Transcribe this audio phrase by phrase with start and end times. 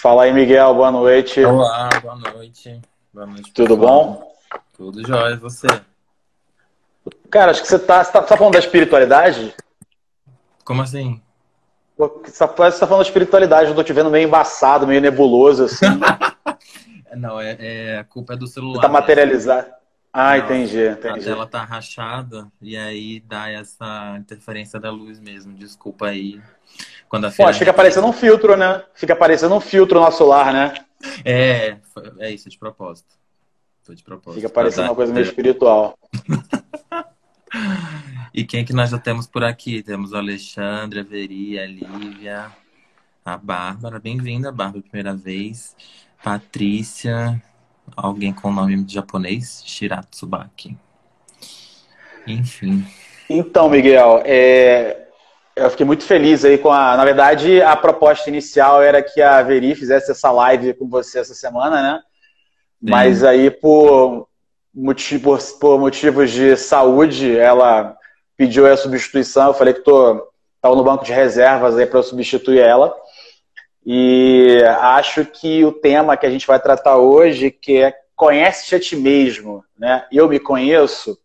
[0.00, 1.44] Fala aí, Miguel, boa noite.
[1.44, 2.80] Olá, boa noite.
[3.12, 3.52] Boa noite.
[3.52, 4.04] Tudo pessoal.
[4.04, 4.32] bom?
[4.74, 5.66] Tudo jóia, e você?
[7.30, 9.54] Cara, acho que você tá, você tá, você tá falando da espiritualidade?
[10.64, 11.20] Como assim?
[11.98, 15.64] Você tá, você tá falando da espiritualidade, eu tô te vendo meio embaçado, meio nebuloso,
[15.64, 15.84] assim.
[17.14, 18.76] Não, é, é- a culpa é do celular.
[18.76, 18.94] Você tá né?
[18.94, 19.70] materializado.
[20.12, 21.24] Ah, Não, entendi, A entendi.
[21.24, 25.52] tela tá rachada e aí dá essa interferência da luz mesmo.
[25.52, 26.40] Desculpa aí.
[27.10, 27.50] Quando a Pô, feira...
[27.50, 28.84] acho que fica parecendo um filtro, né?
[28.94, 30.74] Fica parecendo um filtro no nosso lar, né?
[31.24, 31.76] É,
[32.20, 33.16] é isso, é de propósito.
[33.82, 34.40] Foi de propósito.
[34.40, 35.98] Fica parecendo uma coisa meio espiritual.
[38.32, 39.82] E quem que nós já temos por aqui?
[39.82, 42.46] Temos o Alexandre, a Veri, a Lívia,
[43.24, 43.98] a Bárbara.
[43.98, 45.74] Bem-vinda, Bárbara, primeira vez.
[46.22, 47.42] Patrícia,
[47.96, 50.78] alguém com nome japonês, Shiratsubaki.
[52.24, 52.86] Enfim.
[53.28, 55.08] Então, Miguel, é,
[55.60, 56.96] eu fiquei muito feliz aí com a.
[56.96, 61.34] Na verdade, a proposta inicial era que a Veri fizesse essa live com você essa
[61.34, 62.00] semana, né?
[62.80, 64.26] Mas aí, por,
[64.74, 67.94] motivo, por motivos de saúde, ela
[68.36, 69.48] pediu a substituição.
[69.48, 72.94] Eu falei que tô, tava no banco de reservas aí para eu substituir ela.
[73.84, 78.80] E acho que o tema que a gente vai tratar hoje, que é conhece-te a
[78.80, 80.06] ti mesmo, né?
[80.12, 81.18] Eu me conheço,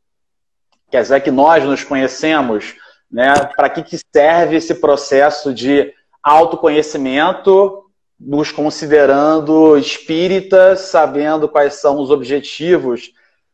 [0.90, 2.76] quer dizer que nós nos conhecemos,
[3.16, 3.34] né?
[3.56, 7.86] Para que, que serve esse processo de autoconhecimento,
[8.20, 13.14] nos considerando espíritas, sabendo quais são os objetivos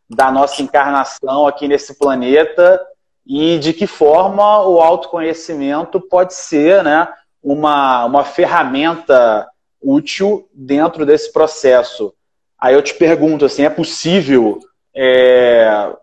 [0.09, 2.82] da nossa encarnação aqui nesse planeta
[3.23, 7.08] e de que forma o autoconhecimento pode ser, né?
[7.44, 9.48] Uma, uma ferramenta
[9.80, 12.16] útil dentro desse processo.
[12.59, 14.58] Aí eu te pergunto assim, é possível
[14.95, 15.94] é,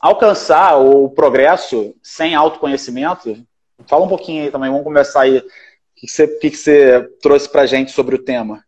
[0.00, 3.46] alcançar o progresso sem autoconhecimento?
[3.86, 5.38] Fala um pouquinho aí também, vamos começar aí.
[5.38, 5.44] O
[5.94, 8.64] que você, o que você trouxe para gente sobre o tema?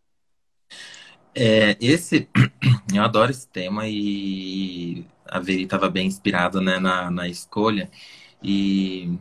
[1.35, 2.29] É, esse,
[2.93, 7.89] eu adoro esse tema e a Veri estava bem inspirada né, na, na escolha.
[8.41, 9.17] E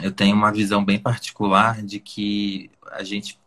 [0.00, 3.38] eu tenho uma visão bem particular de que a gente,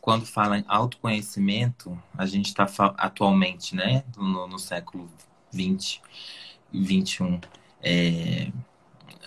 [0.00, 5.10] quando fala em autoconhecimento, a gente está atualmente, né, no, no século
[5.52, 6.00] XX,
[6.72, 7.40] 21.
[7.82, 8.50] É,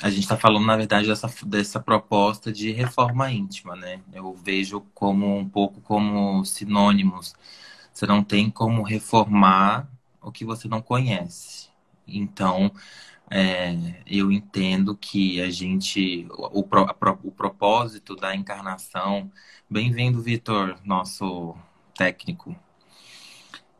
[0.01, 4.01] a gente está falando, na verdade, dessa, dessa proposta de reforma íntima, né?
[4.13, 7.33] Eu vejo como um pouco como sinônimos.
[7.93, 9.87] Você não tem como reformar
[10.21, 11.69] o que você não conhece.
[12.07, 12.71] Então,
[13.29, 19.31] é, eu entendo que a gente, o, o propósito da encarnação.
[19.69, 21.55] Bem-vindo, Vitor, nosso
[21.95, 22.55] técnico.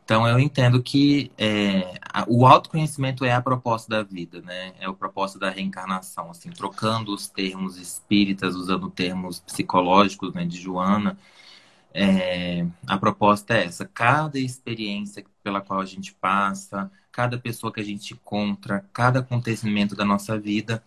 [0.04, 1.98] Então, eu entendo que é,
[2.28, 4.74] o autoconhecimento é a proposta da vida, né?
[4.80, 10.60] É o propósito da reencarnação, assim, trocando os termos espíritas, usando termos psicológicos, né, de
[10.60, 11.18] Joana.
[11.94, 17.80] É, a proposta é essa: cada experiência pela qual a gente passa, cada pessoa que
[17.80, 20.84] a gente encontra, cada acontecimento da nossa vida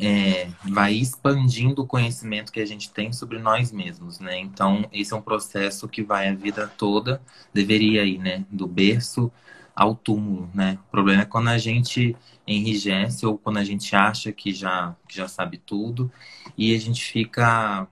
[0.00, 4.38] é, vai expandindo o conhecimento que a gente tem sobre nós mesmos, né?
[4.38, 7.20] Então, esse é um processo que vai a vida toda,
[7.52, 8.44] deveria ir, né?
[8.50, 9.30] Do berço
[9.76, 10.78] ao túmulo, né?
[10.88, 12.16] O problema é quando a gente
[12.46, 16.10] enrijece ou quando a gente acha que já, que já sabe tudo
[16.56, 17.86] e a gente fica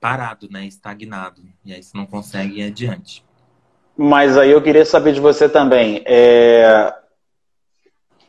[0.00, 0.64] parado, né?
[0.66, 1.42] Estagnado.
[1.64, 3.24] E aí você não consegue ir adiante.
[3.96, 6.02] Mas aí eu queria saber de você também.
[6.06, 6.94] é,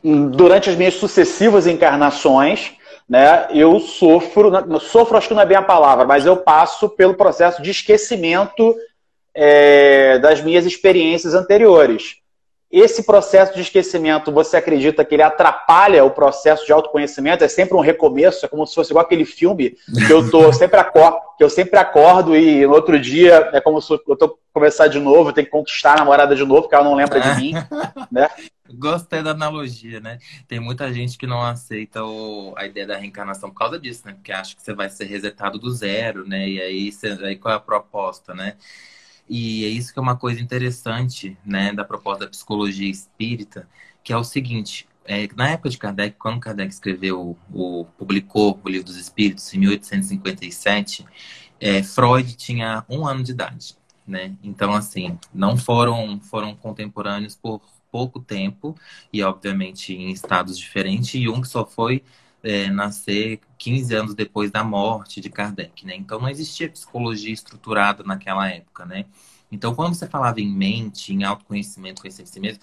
[0.04, 2.72] Durante as minhas sucessivas encarnações,
[3.08, 7.14] né, eu sofro, sofro acho que não é bem a palavra, mas eu passo pelo
[7.14, 8.74] processo de esquecimento
[9.34, 12.21] é, das minhas experiências anteriores.
[12.72, 17.44] Esse processo de esquecimento, você acredita que ele atrapalha o processo de autoconhecimento?
[17.44, 20.80] É sempre um recomeço, é como se fosse igual aquele filme que eu tô sempre
[20.80, 24.86] acordo, que eu sempre acordo e no outro dia é como se eu tô começar
[24.86, 27.54] de novo, tenho que conquistar a namorada de novo, porque ela não lembra de mim.
[28.74, 30.18] Gostei da analogia, né?
[30.48, 34.12] Tem muita gente que não aceita o- a ideia da reencarnação por causa disso, né?
[34.14, 36.48] Porque acha que você vai ser resetado do zero, né?
[36.48, 38.56] E aí, você- aí qual é a proposta, né?
[39.28, 43.68] E é isso que é uma coisa interessante, né, da proposta da psicologia espírita,
[44.02, 48.68] que é o seguinte, é, na época de Kardec, quando Kardec escreveu, o, publicou o
[48.68, 51.04] Livro dos Espíritos, em 1857,
[51.60, 53.76] é, Freud tinha um ano de idade,
[54.06, 54.34] né?
[54.42, 57.60] Então, assim, não foram, foram contemporâneos por
[57.90, 58.76] pouco tempo
[59.12, 62.02] e, obviamente, em estados diferentes, e Jung só foi
[62.42, 65.94] é, nascer 15 anos depois da morte de Kardec, né?
[65.96, 69.06] Então não existia psicologia estruturada naquela época, né?
[69.50, 72.62] Então quando você falava em mente, em autoconhecimento, conhecer si mesmo,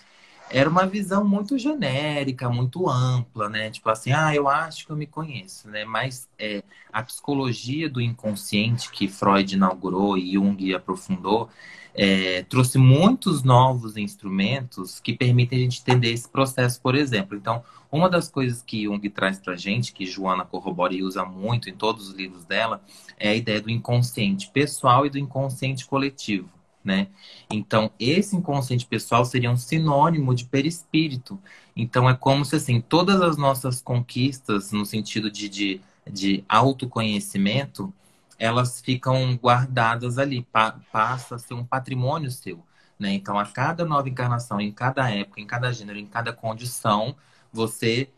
[0.51, 3.69] era uma visão muito genérica, muito ampla, né?
[3.69, 5.85] Tipo assim, ah, eu acho que eu me conheço, né?
[5.85, 11.49] Mas é, a psicologia do inconsciente que Freud inaugurou e Jung aprofundou
[11.93, 17.37] é, trouxe muitos novos instrumentos que permitem a gente entender esse processo, por exemplo.
[17.37, 21.25] Então, uma das coisas que Jung traz para a gente, que Joana corrobora e usa
[21.25, 22.81] muito em todos os livros dela,
[23.17, 26.49] é a ideia do inconsciente pessoal e do inconsciente coletivo
[26.83, 27.07] né?
[27.51, 31.39] Então, esse inconsciente pessoal seria um sinônimo de perispírito.
[31.75, 37.93] Então, é como se, assim, todas as nossas conquistas, no sentido de, de, de autoconhecimento,
[38.39, 42.63] elas ficam guardadas ali, pa, passa a ser um patrimônio seu,
[42.97, 43.11] né?
[43.11, 47.15] Então, a cada nova encarnação, em cada época, em cada gênero, em cada condição,
[47.51, 48.09] você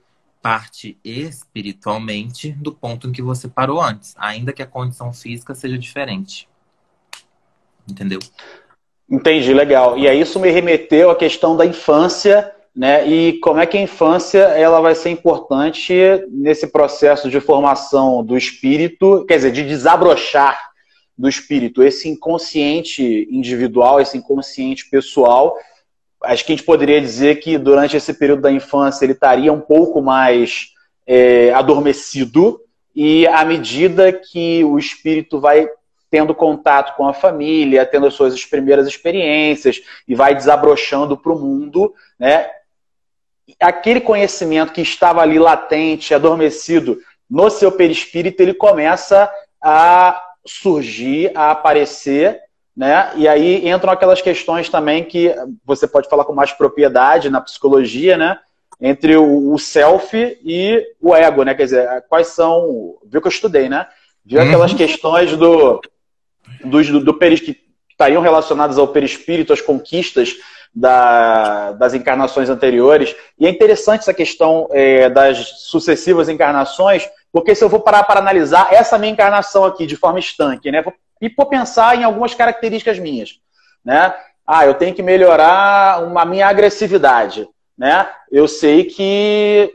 [0.42, 5.78] parte espiritualmente do ponto em que você parou antes, ainda que a condição física seja
[5.78, 6.48] diferente.
[7.88, 8.20] Entendeu?
[9.10, 9.98] Entendi, legal.
[9.98, 13.06] E aí isso me remeteu à questão da infância, né?
[13.08, 15.94] E como é que a infância ela vai ser importante
[16.30, 20.72] nesse processo de formação do espírito, quer dizer, de desabrochar
[21.18, 25.56] do espírito, esse inconsciente individual, esse inconsciente pessoal.
[26.24, 29.62] Acho que a gente poderia dizer que durante esse período da infância ele estaria um
[29.62, 30.70] pouco mais
[31.06, 32.60] é, adormecido,
[32.96, 35.68] e à medida que o espírito vai
[36.10, 41.40] tendo contato com a família, tendo as suas primeiras experiências e vai desabrochando para o
[41.40, 42.50] mundo, né?
[43.60, 47.00] Aquele conhecimento que estava ali latente, adormecido
[47.30, 49.32] no seu perispírito, ele começa
[49.62, 52.40] a surgir, a aparecer,
[52.76, 53.12] né?
[53.16, 55.34] E aí entram aquelas questões também que
[55.66, 58.40] você pode falar com mais propriedade na psicologia, né?
[58.80, 61.54] Entre o self e o ego, né?
[61.54, 62.98] Quer dizer, quais são.
[63.06, 63.88] Viu que eu estudei, né?
[64.26, 64.78] Viu aquelas uhum.
[64.78, 65.80] questões do
[66.64, 67.58] dos, do, do peris, que
[67.90, 70.36] estariam relacionadas ao perispírito, às conquistas
[70.74, 73.16] da, das encarnações anteriores.
[73.38, 78.20] E é interessante essa questão é, das sucessivas encarnações, porque se eu vou parar para
[78.20, 80.84] analisar essa minha encarnação aqui de forma estanque, né?
[81.22, 83.40] E por pensar em algumas características minhas,
[83.84, 84.14] né?
[84.46, 87.48] Ah, eu tenho que melhorar uma, minha agressividade,
[87.78, 88.10] né?
[88.32, 89.72] Eu sei que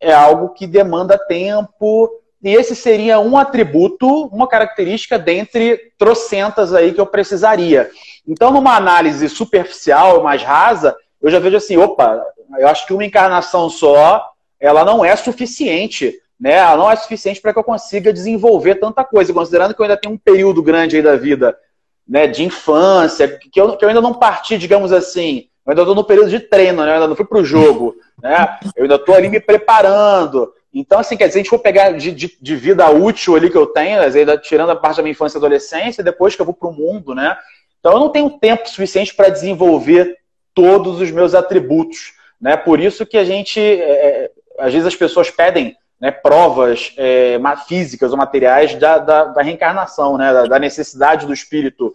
[0.00, 6.92] é algo que demanda tempo, e esse seria um atributo, uma característica dentre trocentas aí
[6.92, 7.90] que eu precisaria.
[8.26, 12.20] Então, numa análise superficial, mais rasa, eu já vejo assim, opa,
[12.58, 14.24] eu acho que uma encarnação só,
[14.58, 16.54] ela não é suficiente, né?
[16.54, 19.96] Ela não é suficiente para que eu consiga desenvolver tanta coisa, considerando que eu ainda
[19.96, 21.56] tenho um período grande aí da vida,
[22.08, 25.94] né, de infância, que eu, que eu ainda não parti, digamos assim, eu ainda estou
[25.94, 26.90] no período de treino, né?
[26.90, 28.58] Eu ainda não fui para o jogo, né?
[28.76, 30.52] Eu ainda estou ali me preparando.
[30.74, 33.56] Então, assim, quer dizer, a gente for pegar de, de, de, vida útil ali que
[33.56, 34.00] eu tenho,
[34.40, 37.14] tirando a parte da minha infância e adolescência, depois que eu vou para o mundo,
[37.14, 37.36] né?
[37.78, 40.16] Então, eu não tenho tempo suficiente para desenvolver
[40.54, 42.56] todos os meus atributos, né?
[42.56, 47.38] Por isso que a gente, é, é, às vezes as pessoas pedem né, provas é,
[47.68, 50.32] físicas ou materiais da, da, da reencarnação, né?
[50.32, 51.94] Da, da necessidade do espírito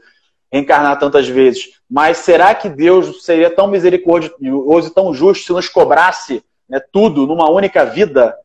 [0.51, 1.69] reencarnar tantas vezes.
[1.89, 7.25] Mas será que Deus seria tão misericordioso e tão justo se nos cobrasse né, tudo
[7.25, 8.35] numa única vida?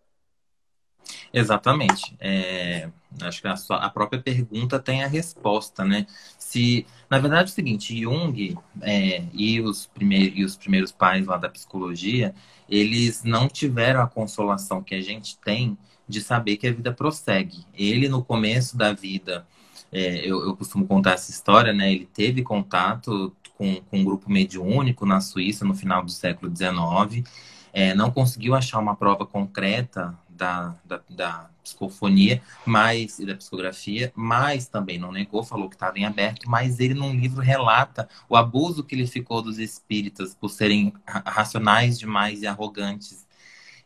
[1.32, 2.14] Exatamente.
[2.20, 2.90] É,
[3.22, 6.06] acho que a, sua, a, própria pergunta tem a resposta, né?
[6.38, 11.26] Se, na verdade, é o seguinte, Jung é, e, os primeiros, e os primeiros pais
[11.26, 12.34] lá da psicologia,
[12.68, 15.76] eles não tiveram a consolação que a gente tem
[16.06, 17.64] de saber que a vida prossegue.
[17.74, 19.46] Ele, no começo da vida,
[19.90, 21.92] é, eu, eu, costumo contar essa história, né?
[21.92, 27.26] Ele teve contato com, com um grupo mediúnico na Suíça no final do século XIX,
[27.72, 34.12] é, não conseguiu achar uma prova concreta da, da, da psicofonia, mas e da psicografia,
[34.16, 38.36] mas também não negou, falou que estava em aberto, mas ele num livro relata o
[38.36, 43.24] abuso que ele ficou dos espíritas por serem racionais demais e arrogantes.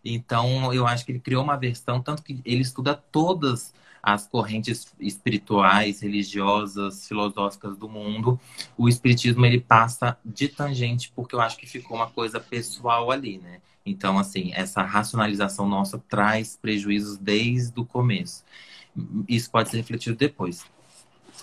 [0.03, 4.95] Então, eu acho que ele criou uma versão, tanto que ele estuda todas as correntes
[4.99, 8.41] espirituais, religiosas, filosóficas do mundo,
[8.79, 13.39] o espiritismo ele passa de tangente porque eu acho que ficou uma coisa pessoal ali,
[13.39, 13.61] né?
[13.87, 18.45] Então, assim, essa racionalização nossa traz prejuízos desde o começo.
[19.28, 20.66] Isso pode ser refletido depois.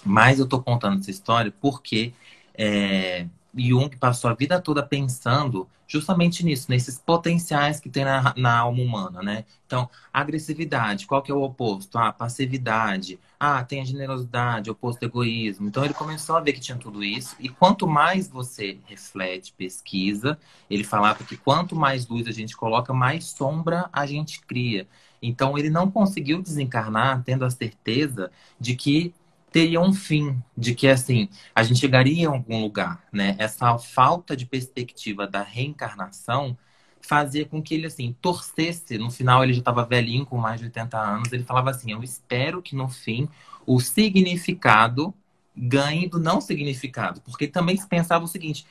[0.05, 2.13] Mas eu estou contando essa história porque
[2.53, 8.57] é, Jung passou a vida toda pensando justamente nisso, nesses potenciais que tem na, na
[8.57, 9.45] alma humana, né?
[9.67, 11.97] Então, agressividade, qual que é o oposto?
[11.97, 13.19] Ah, passividade.
[13.39, 15.67] Ah, tem a generosidade, oposto ao egoísmo.
[15.67, 17.35] Então, ele começou a ver que tinha tudo isso.
[17.39, 20.37] E quanto mais você reflete, pesquisa,
[20.69, 24.87] ele falava que quanto mais luz a gente coloca, mais sombra a gente cria.
[25.21, 29.13] Então, ele não conseguiu desencarnar tendo a certeza de que
[29.53, 33.35] teria um fim, de que assim, a gente chegaria em algum lugar, né?
[33.37, 36.57] Essa falta de perspectiva da reencarnação
[36.99, 40.65] fazia com que ele assim torcesse, no final ele já estava velhinho com mais de
[40.65, 43.29] 80 anos, ele falava assim: "Eu espero que no fim
[43.65, 45.13] o significado
[45.55, 48.65] ganhe do não significado", porque também se pensava o seguinte: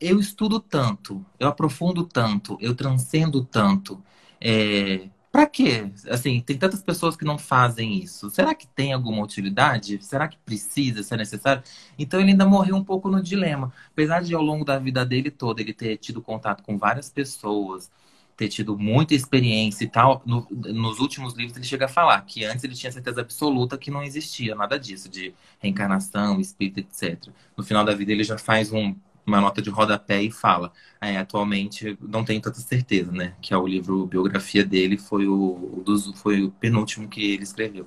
[0.00, 4.02] eu estudo tanto, eu aprofundo tanto, eu transcendo tanto,
[4.40, 5.92] é, Pra quê?
[6.08, 8.28] Assim, tem tantas pessoas que não fazem isso.
[8.30, 10.04] Será que tem alguma utilidade?
[10.04, 11.62] Será que precisa, se é necessário?
[11.96, 13.72] Então ele ainda morreu um pouco no dilema.
[13.92, 17.90] Apesar de ao longo da vida dele toda ele ter tido contato com várias pessoas,
[18.36, 22.44] ter tido muita experiência e tal, no, nos últimos livros ele chega a falar que
[22.44, 27.28] antes ele tinha certeza absoluta que não existia nada disso, de reencarnação, espírito, etc.
[27.56, 28.96] No final da vida ele já faz um
[29.30, 30.72] uma nota de rodapé e fala.
[31.00, 33.34] É, atualmente não tenho tanta certeza, né?
[33.40, 37.86] Que é o livro biografia dele foi o, dos, foi o penúltimo que ele escreveu.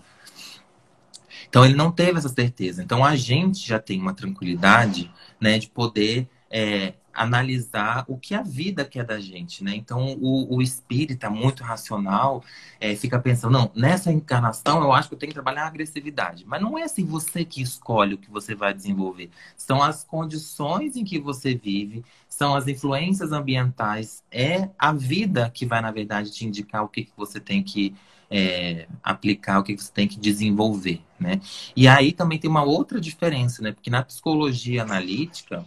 [1.48, 2.82] Então ele não teve essa certeza.
[2.82, 8.42] Então a gente já tem uma tranquilidade, né, de poder é, analisar o que a
[8.42, 9.76] vida quer da gente, né?
[9.76, 12.44] Então, o, o espírita muito racional
[12.80, 16.44] é, fica pensando, não, nessa encarnação eu acho que eu tenho que trabalhar a agressividade.
[16.48, 19.30] Mas não é assim você que escolhe o que você vai desenvolver.
[19.56, 25.66] São as condições em que você vive, são as influências ambientais, é a vida que
[25.66, 27.96] vai, na verdade, te indicar o que, que você tem que
[28.34, 31.40] é, aplicar, o que, você tem que desenvolver, né?
[31.76, 33.72] E aí também tem uma outra diferença, né?
[33.72, 35.64] Porque na psicologia analítica,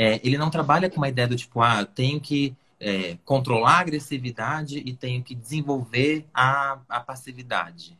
[0.00, 3.80] é, ele não trabalha com uma ideia do tipo, ah, tenho que é, controlar a
[3.80, 7.98] agressividade e tenho que desenvolver a, a passividade,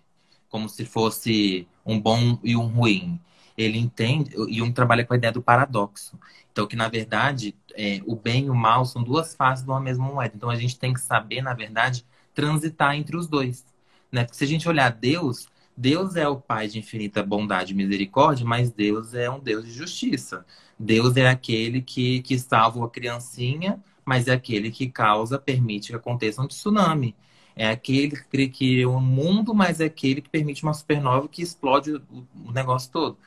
[0.48, 3.20] como se fosse um bom e um ruim.
[3.54, 6.18] Ele entende, e um trabalha com a ideia do paradoxo.
[6.50, 9.78] Então, que na verdade, é, o bem e o mal são duas faces de uma
[9.78, 10.32] mesma moeda.
[10.34, 13.66] Então, a gente tem que saber, na verdade, transitar entre os dois.
[14.10, 14.24] Né?
[14.24, 18.46] Porque se a gente olhar Deus, Deus é o Pai de infinita bondade e misericórdia,
[18.46, 20.46] mas Deus é um Deus de justiça.
[20.82, 25.94] Deus é aquele que, que salva a criancinha, mas é aquele que causa, permite que
[25.94, 27.14] aconteça um tsunami.
[27.54, 31.42] É aquele que cria o um mundo, mas é aquele que permite uma supernova que
[31.42, 33.18] explode o, o negócio todo.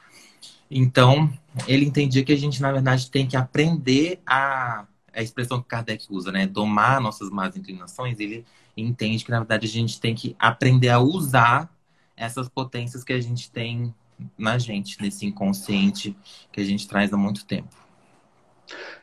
[0.70, 1.32] Então,
[1.68, 4.88] ele entendia que a gente, na verdade, tem que aprender a.
[5.16, 6.48] A expressão que Kardec usa, né?
[6.48, 8.20] Domar nossas más inclinações.
[8.20, 8.44] Ele
[8.76, 11.72] entende que, na verdade, a gente tem que aprender a usar
[12.18, 13.94] essas potências que a gente tem
[14.38, 16.16] na gente, nesse inconsciente
[16.52, 17.70] que a gente traz há muito tempo.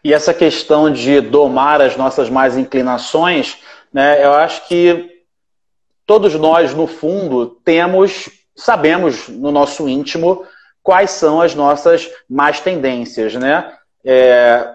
[0.03, 3.59] E essa questão de domar as nossas mais inclinações,
[3.93, 5.25] né, eu acho que
[6.07, 10.45] todos nós, no fundo, temos, sabemos no nosso íntimo
[10.83, 13.73] quais são as nossas más tendências, né?
[14.05, 14.75] É,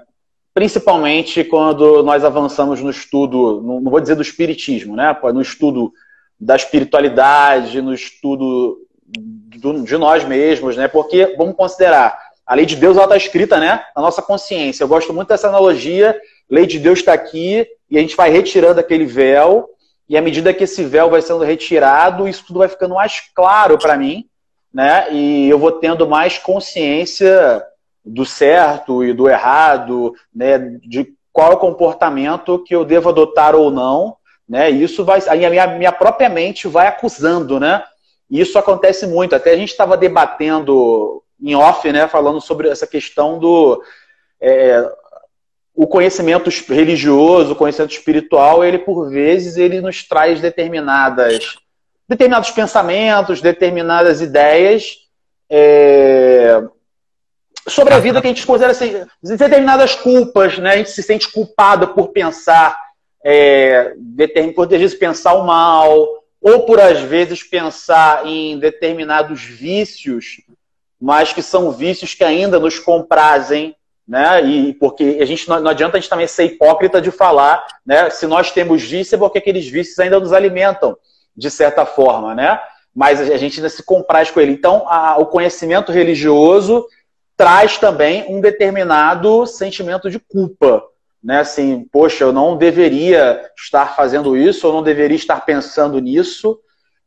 [0.54, 5.14] principalmente quando nós avançamos no estudo, não vou dizer do espiritismo, né?
[5.34, 5.92] No estudo
[6.40, 8.85] da espiritualidade, no estudo
[9.84, 10.88] de nós mesmos, né?
[10.88, 13.84] Porque, vamos considerar, a lei de Deus está escrita, né?
[13.96, 14.84] Na nossa consciência.
[14.84, 16.20] Eu gosto muito dessa analogia.
[16.50, 19.70] lei de Deus está aqui e a gente vai retirando aquele véu.
[20.08, 23.78] E à medida que esse véu vai sendo retirado, isso tudo vai ficando mais claro
[23.80, 24.28] para mim,
[24.72, 25.08] né?
[25.12, 27.64] E eu vou tendo mais consciência
[28.06, 30.60] do certo e do errado, né?
[30.84, 34.16] De qual é comportamento que eu devo adotar ou não,
[34.48, 34.70] né?
[34.70, 37.84] Isso vai, a minha, minha própria mente vai acusando, né?
[38.30, 39.36] E isso acontece muito.
[39.36, 43.84] Até a gente estava debatendo em off, né, falando sobre essa questão do
[44.42, 44.90] é,
[45.74, 51.58] o conhecimento religioso, o conhecimento espiritual, ele por vezes ele nos traz determinadas
[52.08, 54.98] determinados pensamentos, determinadas ideias
[55.50, 56.64] é,
[57.68, 60.74] sobre a vida que a gente considera assim, determinadas culpas, né?
[60.74, 62.80] A gente se sente culpado por pensar,
[63.24, 63.94] é,
[64.56, 66.08] por vezes pensar o mal,
[66.46, 70.42] ou por às vezes pensar em determinados vícios,
[71.02, 73.76] mas que são vícios que ainda nos comprazem,
[74.08, 74.46] né?
[74.46, 78.12] E porque a gente não, adianta a gente também ser hipócrita de falar, né?
[78.12, 80.96] Se nós temos vício, é porque aqueles vícios ainda nos alimentam
[81.36, 82.62] de certa forma, né?
[82.94, 84.52] Mas a gente ainda se compraz com ele.
[84.52, 86.86] Então, a, o conhecimento religioso
[87.36, 90.84] traz também um determinado sentimento de culpa,
[91.26, 91.40] né?
[91.40, 96.60] Assim, poxa, eu não deveria estar fazendo isso, eu não deveria estar pensando nisso,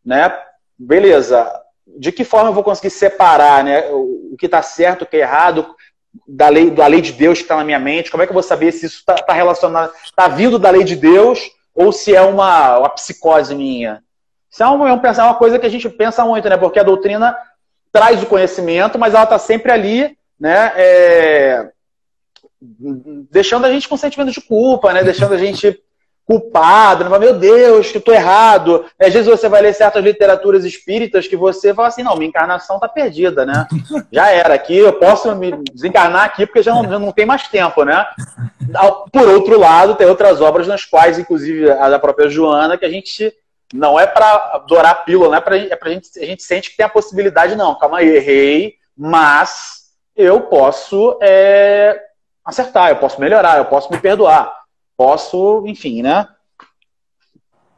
[0.05, 0.37] né?
[0.77, 1.49] Beleza.
[1.87, 3.89] De que forma eu vou conseguir separar, né?
[3.91, 5.73] O que está certo, o que é errado
[6.27, 8.11] da lei, da lei de Deus que está na minha mente?
[8.11, 10.83] Como é que eu vou saber se isso está tá relacionado, está vindo da lei
[10.83, 11.41] de Deus
[11.73, 14.03] ou se é uma, uma psicose minha?
[14.51, 16.57] Isso é uma, é uma coisa que a gente pensa muito, né?
[16.57, 17.39] Porque a doutrina
[17.93, 20.73] traz o conhecimento, mas ela está sempre ali, né?
[20.75, 21.71] É
[22.61, 25.03] deixando a gente com sentimento de culpa, né?
[25.03, 25.81] Deixando a gente
[26.29, 28.85] culpado, vai, meu Deus, que eu tô errado.
[29.01, 32.79] Às vezes você vai ler certas literaturas espíritas que você fala assim, não, minha encarnação
[32.79, 33.67] tá perdida, né?
[34.13, 37.49] Já era aqui, eu posso me desencarnar aqui porque já não, já não tem mais
[37.49, 38.07] tempo, né?
[39.11, 42.91] Por outro lado, tem outras obras nas quais, inclusive a da própria Joana, que a
[42.91, 43.33] gente
[43.73, 45.39] não é para adorar a pílula, é
[45.71, 49.79] é pra gente, a gente sente que tem a possibilidade, não, calma aí, errei, mas
[50.15, 51.99] eu posso é,
[52.49, 54.59] acertar, eu posso melhorar, eu posso me perdoar
[54.99, 56.29] posso, enfim, né?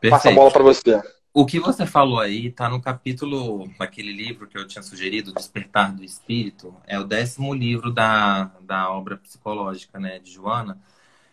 [0.01, 0.11] Perfeito.
[0.11, 1.03] Passa a bola para você.
[1.35, 5.95] O que você falou aí está no capítulo daquele livro que eu tinha sugerido, Despertar
[5.95, 6.75] do Espírito.
[6.87, 10.81] É o décimo livro da, da obra psicológica né, de Joana.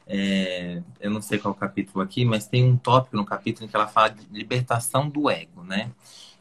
[0.06, 3.65] É, eu não sei qual é o capítulo aqui, mas tem um tópico no capítulo
[3.65, 5.91] em que ela fala de libertação do ego, né?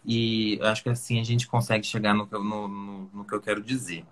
[0.05, 3.41] E eu acho que assim a gente consegue chegar no, no, no, no que eu
[3.41, 4.05] quero dizer.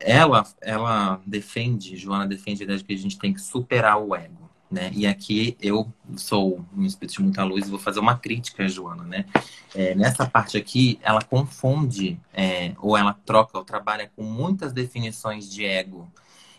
[0.00, 4.14] Ela, ela defende, Joana defende a ideia de que a gente tem que superar o
[4.14, 4.50] ego.
[4.70, 4.90] Né?
[4.94, 9.02] E aqui eu sou um espírito de muita luz e vou fazer uma crítica, Joana,
[9.02, 9.26] né?
[9.74, 15.50] É, nessa parte aqui, ela confunde, é, ou ela troca, ou trabalha com muitas definições
[15.50, 16.08] de ego.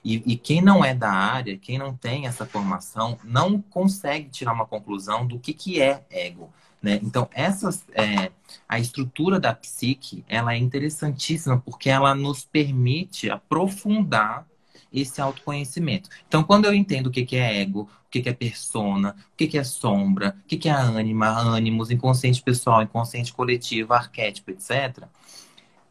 [0.04, 4.52] E, e, quem não é da área, quem não tem essa formação, não consegue tirar
[4.52, 6.52] uma conclusão do que, que é ego.
[6.82, 7.00] Né?
[7.04, 8.32] Então, essas, é,
[8.68, 14.48] a estrutura da psique, ela é interessantíssima porque ela nos permite aprofundar
[14.92, 16.10] esse autoconhecimento.
[16.28, 19.64] Então, quando eu entendo o que é ego, o que é persona, o que é
[19.64, 25.06] sombra, o que é ânima, ânimos, inconsciente pessoal, inconsciente coletivo, arquétipo, etc.,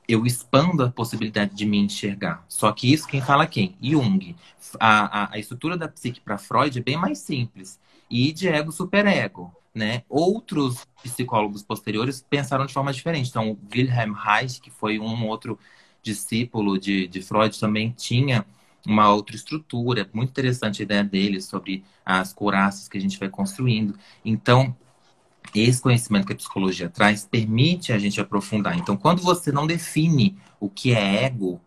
[0.07, 2.45] eu expando a possibilidade de me enxergar.
[2.49, 3.77] Só que isso quem fala quem?
[3.81, 4.35] Jung.
[4.79, 7.79] A, a, a estrutura da psique para Freud é bem mais simples.
[8.11, 9.55] E de ego, superego.
[9.75, 10.03] Né?
[10.09, 13.31] Outros psicólogos posteriores pensaram de forma diferente.
[13.31, 15.59] Então, Wilhelm Reich, que foi um outro
[16.03, 18.45] discípulo de, de Freud, também tinha
[18.87, 20.09] uma outra estrutura.
[20.13, 23.97] Muito interessante a ideia dele sobre as couraças que a gente vai construindo.
[24.25, 24.75] Então,
[25.55, 28.77] esse conhecimento que a psicologia traz permite a gente aprofundar.
[28.79, 31.61] Então, quando você não define o que é ego,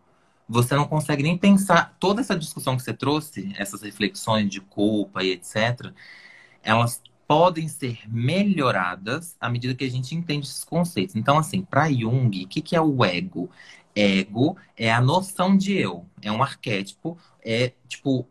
[0.48, 5.22] você não consegue nem pensar toda essa discussão que você trouxe, essas reflexões de culpa
[5.22, 5.92] e etc.
[6.62, 11.16] Elas podem ser melhoradas à medida que a gente entende esses conceitos.
[11.16, 13.50] Então, assim, para Jung, o que, que é o ego?
[13.94, 18.28] Ego é a noção de eu, é um arquétipo, é tipo,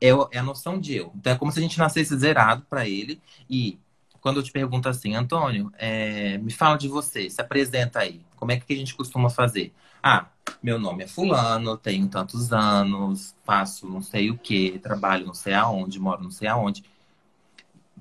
[0.00, 1.12] é, é a noção de eu.
[1.14, 3.20] Então é como se a gente nascesse zerado para ele.
[3.48, 3.78] E
[4.20, 8.24] quando eu te pergunto assim, Antônio, é, me fala de você, se apresenta aí.
[8.36, 9.72] Como é que a gente costuma fazer?
[10.02, 10.28] Ah,
[10.62, 15.54] meu nome é Fulano, tenho tantos anos, faço não sei o que, trabalho não sei
[15.54, 16.84] aonde, moro não sei aonde.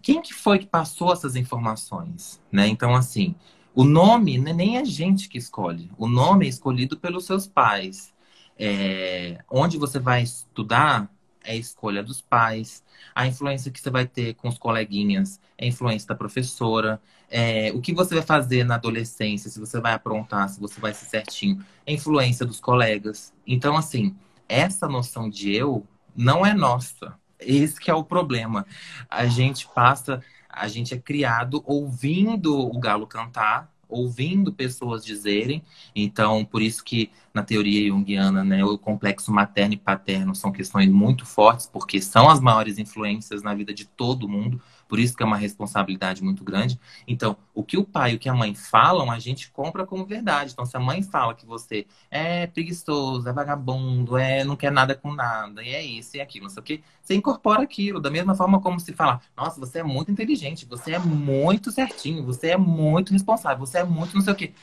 [0.01, 2.41] Quem que foi que passou essas informações?
[2.51, 2.67] Né?
[2.67, 3.35] Então, assim,
[3.73, 5.91] o nome não é nem a gente que escolhe.
[5.97, 8.13] O nome é escolhido pelos seus pais.
[8.57, 11.09] É, onde você vai estudar
[11.43, 12.83] é a escolha dos pais.
[13.15, 17.01] A influência que você vai ter com os coleguinhas é a influência da professora.
[17.29, 20.93] É, o que você vai fazer na adolescência, se você vai aprontar, se você vai
[20.93, 23.33] ser certinho, é a influência dos colegas.
[23.47, 24.15] Então, assim,
[24.47, 27.17] essa noção de eu não é nossa.
[27.41, 28.65] Esse que é o problema.
[29.09, 35.63] A gente passa a gente é criado ouvindo o galo cantar, ouvindo pessoas dizerem.
[35.95, 40.89] Então, por isso que na teoria junguiana, né, o complexo materno e paterno são questões
[40.89, 44.61] muito fortes, porque são as maiores influências na vida de todo mundo.
[44.91, 46.77] Por isso que é uma responsabilidade muito grande.
[47.07, 50.05] Então, o que o pai e o que a mãe falam, a gente compra como
[50.05, 50.51] verdade.
[50.51, 54.93] Então, se a mãe fala que você é preguiçoso, é vagabundo, é não quer nada
[54.93, 58.01] com nada, e é isso e é aquilo, não sei o quê, você incorpora aquilo.
[58.01, 62.25] Da mesma forma como se fala, nossa, você é muito inteligente, você é muito certinho,
[62.25, 64.53] você é muito responsável, você é muito não sei o quê.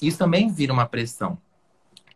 [0.00, 1.36] Isso também vira uma pressão.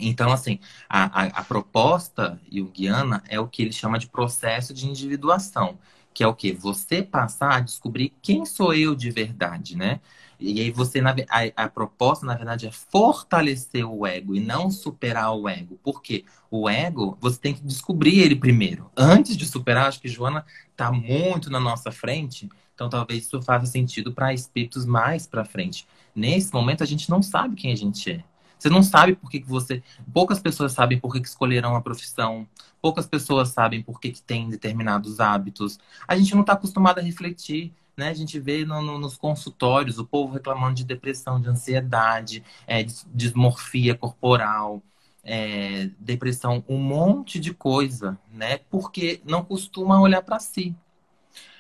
[0.01, 4.87] Então, assim, a, a, a proposta junguiana é o que ele chama de processo de
[4.89, 5.79] individuação
[6.19, 6.53] que é o quê?
[6.53, 10.01] Você passar a descobrir quem sou eu de verdade, né?
[10.41, 15.33] E aí você, a, a, proposta, na verdade, é fortalecer o ego e não superar
[15.33, 15.79] o ego.
[15.81, 18.91] Porque o ego, você tem que descobrir ele primeiro.
[18.97, 23.67] Antes de superar, acho que Joana está muito na nossa frente, então talvez isso faça
[23.67, 25.87] sentido para espíritos mais para frente.
[26.17, 28.25] Nesse momento, a gente não sabe quem a gente é.
[28.59, 29.83] Você não sabe por que, que você.
[30.13, 32.45] Poucas pessoas sabem por que, que escolheram a profissão.
[32.81, 35.79] Poucas pessoas sabem por que, que tem determinados hábitos.
[36.07, 37.73] A gente não está acostumado a refletir.
[37.97, 38.11] Né?
[38.11, 42.85] A gente vê no, no, nos consultórios o povo reclamando de depressão, de ansiedade, é,
[42.85, 44.81] de dismorfia corporal,
[45.25, 48.59] é, depressão, um monte de coisa, né?
[48.71, 50.77] Porque não costuma olhar para si.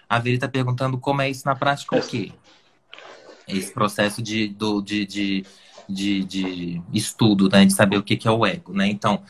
[0.08, 2.32] A Veri está perguntando como é isso na prática, o quê?
[3.48, 5.44] Esse processo de, do, de, de
[5.88, 7.64] de, de estudo, né?
[7.64, 8.86] De saber o que, que é o ego, né?
[8.86, 9.22] Então,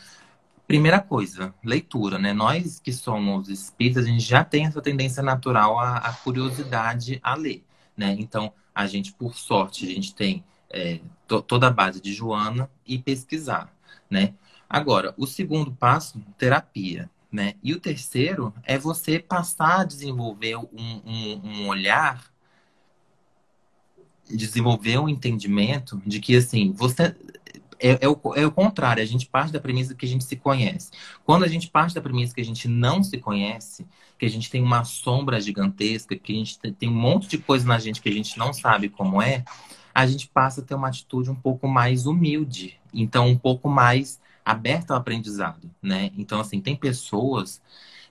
[0.69, 2.31] Primeira coisa, leitura, né?
[2.31, 7.33] Nós que somos espíritas, a gente já tem essa tendência natural à, à curiosidade a
[7.33, 7.63] ler,
[7.97, 8.15] né?
[8.19, 12.69] Então, a gente, por sorte, a gente tem é, to, toda a base de Joana
[12.85, 13.73] e pesquisar,
[14.07, 14.35] né?
[14.69, 17.55] Agora, o segundo passo, terapia, né?
[17.63, 22.31] E o terceiro é você passar a desenvolver um, um, um olhar,
[24.29, 27.15] desenvolver um entendimento de que, assim, você
[27.79, 30.35] é, é, o, é o contrário, a gente parte da premissa que a gente se
[30.35, 30.91] conhece.
[31.23, 33.87] Quando a gente parte da premissa que a gente não se conhece,
[34.17, 37.65] que a gente tem uma sombra gigantesca, que a gente tem um monte de coisa
[37.65, 39.45] na gente que a gente não sabe como é,
[39.95, 44.19] a gente passa a ter uma atitude um pouco mais humilde, então um pouco mais
[44.43, 46.11] aberta ao aprendizado, né?
[46.17, 47.61] Então, assim, tem pessoas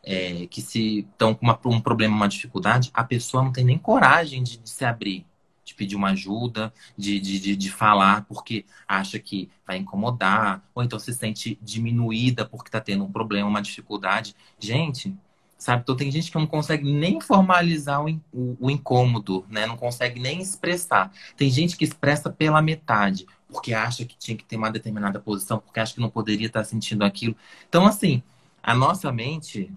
[0.03, 3.79] é, que se estão com uma, um problema, uma dificuldade, a pessoa não tem nem
[3.79, 5.27] coragem de, de se abrir
[5.69, 10.83] de pedir uma ajuda, de, de, de, de, falar porque acha que vai incomodar, ou
[10.83, 14.35] então se sente diminuída porque está tendo um problema, uma dificuldade.
[14.59, 15.15] Gente,
[15.59, 15.83] sabe?
[15.83, 19.67] Então tem gente que não consegue nem formalizar o, o, o, incômodo, né?
[19.67, 21.13] Não consegue nem expressar.
[21.37, 25.59] Tem gente que expressa pela metade, porque acha que tinha que ter uma determinada posição,
[25.59, 27.37] porque acha que não poderia estar sentindo aquilo.
[27.69, 28.23] Então, assim,
[28.63, 29.71] a nossa mente,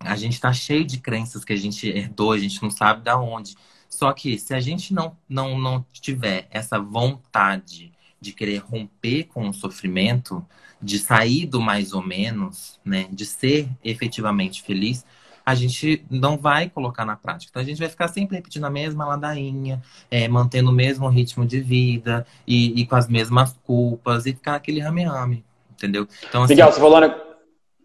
[0.00, 3.18] a gente está cheio de crenças que a gente herdou, a gente não sabe da
[3.18, 3.56] onde.
[3.88, 9.48] Só que se a gente não, não, não tiver essa vontade de querer romper com
[9.48, 10.44] o sofrimento,
[10.80, 15.04] de sair do mais ou menos, né, de ser efetivamente feliz,
[15.44, 17.48] a gente não vai colocar na prática.
[17.50, 21.46] Então a gente vai ficar sempre repetindo a mesma ladainha, é, mantendo o mesmo ritmo
[21.46, 26.06] de vida e, e, com as mesmas culpas e ficar aquele rame-rame, entendeu?
[26.28, 27.00] Então, assim, Miguel, você falou.
[27.00, 27.16] Né?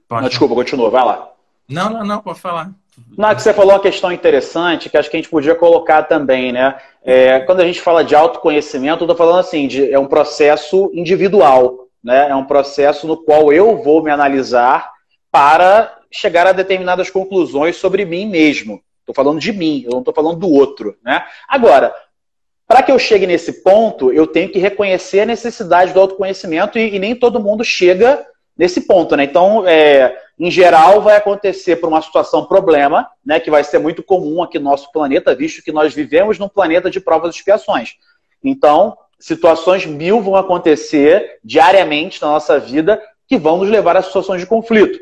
[0.10, 1.32] Não, desculpa, continua, vai lá.
[1.70, 2.74] Não, não, não, pode falar.
[3.18, 6.52] Não, que você falou uma questão interessante que acho que a gente podia colocar também,
[6.52, 6.76] né?
[7.04, 10.92] É, quando a gente fala de autoconhecimento, eu estou falando assim, de, é um processo
[10.94, 12.30] individual, né?
[12.30, 14.92] É um processo no qual eu vou me analisar
[15.32, 18.82] para chegar a determinadas conclusões sobre mim mesmo.
[19.00, 21.26] Estou falando de mim, eu não estou falando do outro, né?
[21.48, 21.94] Agora,
[22.68, 26.96] para que eu chegue nesse ponto, eu tenho que reconhecer a necessidade do autoconhecimento e,
[26.96, 28.26] e nem todo mundo chega
[28.58, 29.24] nesse ponto, né?
[29.24, 34.04] Então, é, em geral, vai acontecer por uma situação problema, né, que vai ser muito
[34.04, 37.96] comum aqui no nosso planeta, visto que nós vivemos num planeta de provas e expiações.
[38.44, 44.42] Então, situações mil vão acontecer diariamente na nossa vida que vão nos levar a situações
[44.42, 45.00] de conflito.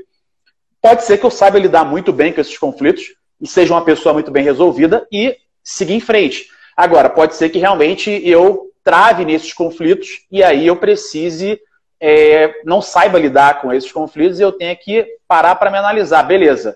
[0.82, 3.04] Pode ser que eu saiba lidar muito bem com esses conflitos
[3.40, 6.48] e seja uma pessoa muito bem resolvida e seguir em frente.
[6.76, 11.60] Agora, pode ser que realmente eu trave nesses conflitos e aí eu precise
[12.02, 16.24] é, não saiba lidar com esses conflitos e eu tenha que parar para me analisar.
[16.24, 16.76] Beleza.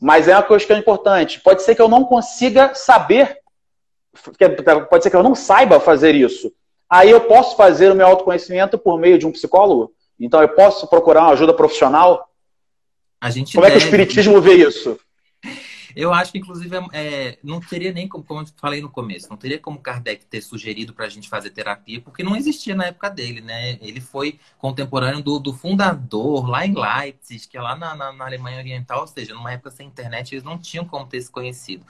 [0.00, 1.40] Mas é uma coisa que é importante.
[1.40, 3.38] Pode ser que eu não consiga saber,
[4.88, 6.50] pode ser que eu não saiba fazer isso.
[6.88, 9.92] Aí eu posso fazer o meu autoconhecimento por meio de um psicólogo?
[10.18, 12.30] Então eu posso procurar uma ajuda profissional?
[13.56, 13.76] Como deve...
[13.76, 14.98] é que o Espiritismo vê isso?
[15.96, 19.36] Eu acho que, inclusive, é, não teria nem como, como eu falei no começo, não
[19.38, 23.08] teria como Kardec ter sugerido para a gente fazer terapia, porque não existia na época
[23.08, 23.78] dele, né?
[23.80, 28.26] Ele foi contemporâneo do, do fundador lá em Leipzig, que é lá na, na, na
[28.26, 31.86] Alemanha Oriental, ou seja, numa época sem internet, eles não tinham como ter se conhecido.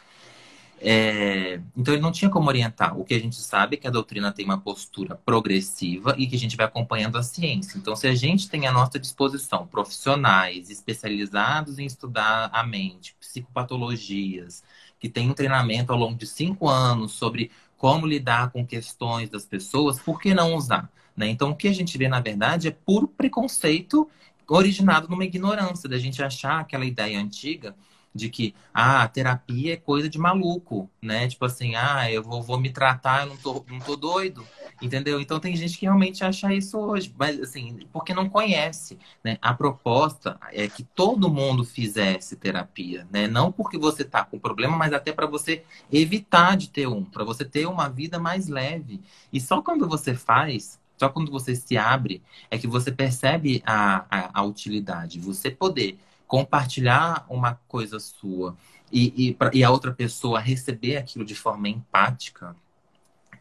[0.78, 2.98] É, então ele não tinha como orientar.
[2.98, 6.36] O que a gente sabe é que a doutrina tem uma postura progressiva e que
[6.36, 7.78] a gente vai acompanhando a ciência.
[7.78, 14.62] Então, se a gente tem à nossa disposição profissionais especializados em estudar a mente, psicopatologias,
[14.98, 19.44] que tem um treinamento ao longo de cinco anos sobre como lidar com questões das
[19.44, 20.90] pessoas, por que não usar?
[21.16, 21.28] Né?
[21.28, 24.08] Então, o que a gente vê, na verdade, é puro preconceito
[24.48, 27.74] originado numa ignorância, da gente achar aquela ideia antiga
[28.16, 31.28] de que ah, terapia é coisa de maluco, né?
[31.28, 34.44] Tipo assim, ah, eu vou, vou me tratar, eu não tô, não tô doido,
[34.80, 35.20] entendeu?
[35.20, 39.38] Então tem gente que realmente acha isso hoje, mas assim, porque não conhece, né?
[39.40, 43.28] A proposta é que todo mundo fizesse terapia, né?
[43.28, 47.24] Não porque você tá com problema, mas até para você evitar de ter um, para
[47.24, 49.00] você ter uma vida mais leve.
[49.32, 54.04] E só quando você faz, só quando você se abre, é que você percebe a,
[54.10, 55.20] a, a utilidade.
[55.20, 58.56] Você poder compartilhar uma coisa sua
[58.92, 62.54] e, e, pra, e a outra pessoa receber aquilo de forma empática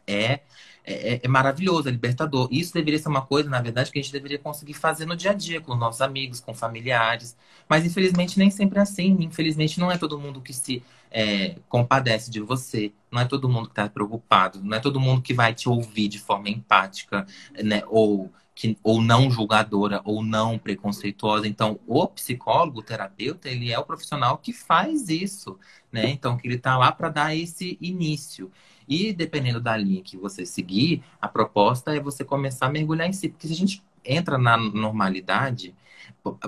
[0.06, 0.40] é,
[0.84, 2.48] é, é, maravilhoso, é libertador.
[2.50, 5.32] Isso deveria ser uma coisa, na verdade, que a gente deveria conseguir fazer no dia
[5.32, 7.36] a dia, com nossos amigos, com familiares.
[7.68, 9.16] Mas, infelizmente, nem sempre é assim.
[9.20, 12.92] Infelizmente, não é todo mundo que se é, compadece de você.
[13.10, 14.62] Não é todo mundo que está preocupado.
[14.62, 17.26] Não é todo mundo que vai te ouvir de forma empática,
[17.64, 17.82] né?
[17.88, 21.46] Ou que, ou não julgadora ou não preconceituosa.
[21.46, 25.58] Então, o psicólogo, o terapeuta, ele é o profissional que faz isso,
[25.92, 26.08] né?
[26.08, 28.50] Então, que ele está lá para dar esse início.
[28.88, 33.12] E dependendo da linha que você seguir, a proposta é você começar a mergulhar em
[33.12, 35.74] si, porque se a gente entra na normalidade,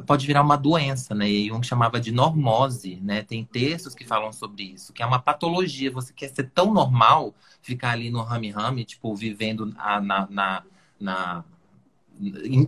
[0.07, 1.29] pode virar uma doença, né?
[1.31, 3.23] E um chamava de normose, né?
[3.23, 5.91] Tem textos que falam sobre isso, que é uma patologia.
[5.91, 10.63] Você quer ser tão normal, ficar ali no rame-rame, tipo, vivendo na, na,
[10.99, 11.45] na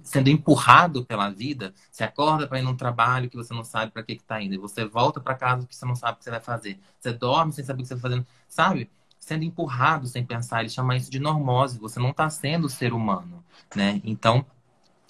[0.02, 4.02] sendo empurrado pela vida, você acorda para ir num trabalho que você não sabe para
[4.02, 6.40] que está indo, você volta para casa que você não sabe o que você vai
[6.40, 8.90] fazer, você dorme sem saber o que você está fazendo, sabe?
[9.18, 13.44] Sendo empurrado sem pensar, ele chama isso de normose, você não está sendo ser humano,
[13.74, 14.00] né?
[14.04, 14.44] Então,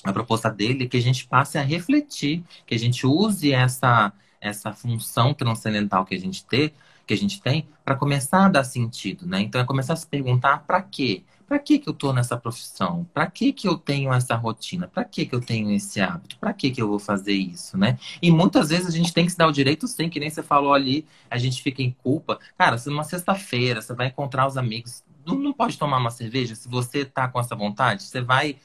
[0.03, 4.12] a proposta dele é que a gente passe a refletir, que a gente use essa,
[4.40, 6.72] essa função transcendental que a gente tem,
[7.07, 9.40] que a gente tem para começar a dar sentido, né?
[9.40, 11.24] Então é começar a se perguntar para quê?
[11.51, 13.05] Para que que eu estou nessa profissão?
[13.13, 14.87] Para que que eu tenho essa rotina?
[14.87, 16.39] Para que que eu tenho esse hábito?
[16.39, 17.99] Para que que eu vou fazer isso, né?
[18.23, 20.45] E muitas vezes a gente tem que se dar o direito sim, que nem você
[20.45, 22.39] falou ali, a gente fica em culpa.
[22.57, 26.55] Cara, se numa sexta-feira você vai encontrar os amigos, não, não pode tomar uma cerveja
[26.55, 28.57] se você tá com essa vontade, você vai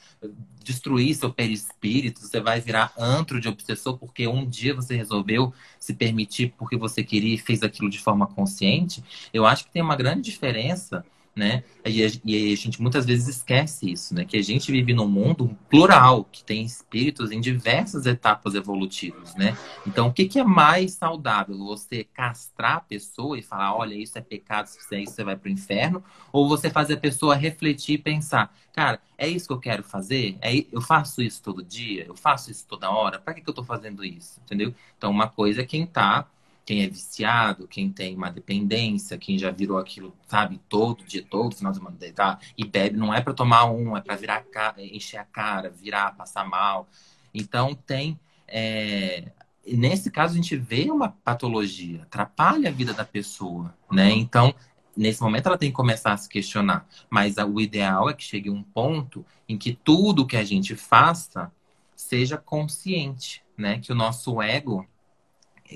[0.63, 5.91] destruir seu perispírito, você vai virar antro de obsessor porque um dia você resolveu se
[5.91, 9.03] permitir porque você queria e fez aquilo de forma consciente.
[9.33, 11.03] Eu acho que tem uma grande diferença
[11.35, 11.63] né?
[11.85, 12.07] E a,
[12.55, 14.23] gente muitas vezes esquece isso, né?
[14.23, 19.57] Que a gente vive num mundo plural, que tem espíritos em diversas etapas evolutivas, né?
[19.85, 21.57] Então, o que, que é mais saudável?
[21.57, 25.35] Você castrar a pessoa e falar, olha, isso é pecado, se fizer isso você vai
[25.35, 26.01] para o inferno?
[26.31, 30.37] Ou você fazer a pessoa refletir e pensar, cara, é isso que eu quero fazer?
[30.41, 32.05] É, eu faço isso todo dia?
[32.07, 33.19] Eu faço isso toda hora?
[33.19, 34.39] Para que, que eu estou fazendo isso?
[34.45, 34.73] Entendeu?
[34.97, 36.27] Então, uma coisa é quem está
[36.65, 41.55] quem é viciado, quem tem uma dependência, quem já virou aquilo, sabe, todo dia, todo
[41.55, 42.39] final de semana, tá?
[42.57, 44.43] E bebe, não é para tomar um, é para virar
[44.79, 46.89] encher a cara, virar, passar mal.
[47.33, 48.19] Então tem.
[48.47, 49.31] É...
[49.67, 54.11] Nesse caso, a gente vê uma patologia, atrapalha a vida da pessoa, né?
[54.11, 54.53] Então,
[54.95, 56.87] nesse momento, ela tem que começar a se questionar.
[57.09, 61.51] Mas o ideal é que chegue um ponto em que tudo que a gente faça
[61.95, 63.79] seja consciente, né?
[63.79, 64.87] Que o nosso ego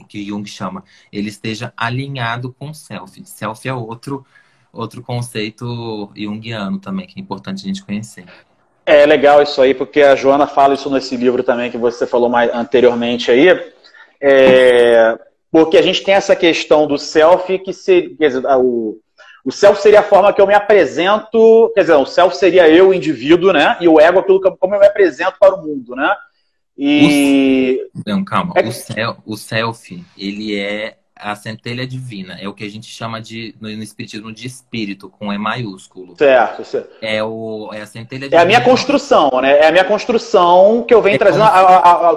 [0.08, 3.21] que Jung chama, ele esteja alinhado com o self.
[3.25, 4.25] Self é outro,
[4.71, 8.25] outro conceito junguiano também, que é importante a gente conhecer.
[8.86, 12.30] É legal isso aí, porque a Joana fala isso nesse livro também que você falou
[12.30, 13.47] mais anteriormente aí.
[14.21, 15.17] É,
[15.52, 18.99] porque a gente tem essa questão do self que se, quer dizer, o,
[19.45, 22.93] o self seria a forma que eu me apresento, quer dizer, o self seria eu,
[22.93, 23.78] indivíduo, né?
[23.80, 26.15] E o ego aquilo como eu me apresento para o mundo, né?
[26.82, 27.89] E.
[27.94, 28.02] O...
[28.08, 28.54] Não, calma.
[28.56, 28.65] É...
[28.65, 29.18] O, sel...
[29.26, 32.38] o self, ele é a centelha divina.
[32.39, 36.15] É o que a gente chama de, no, Espiritismo de espírito, com E maiúsculo.
[36.18, 36.96] Certo, certo.
[37.02, 38.42] É, o, é a centelha divina.
[38.42, 39.60] É a minha construção, né?
[39.60, 41.44] É a minha construção que eu venho é trazendo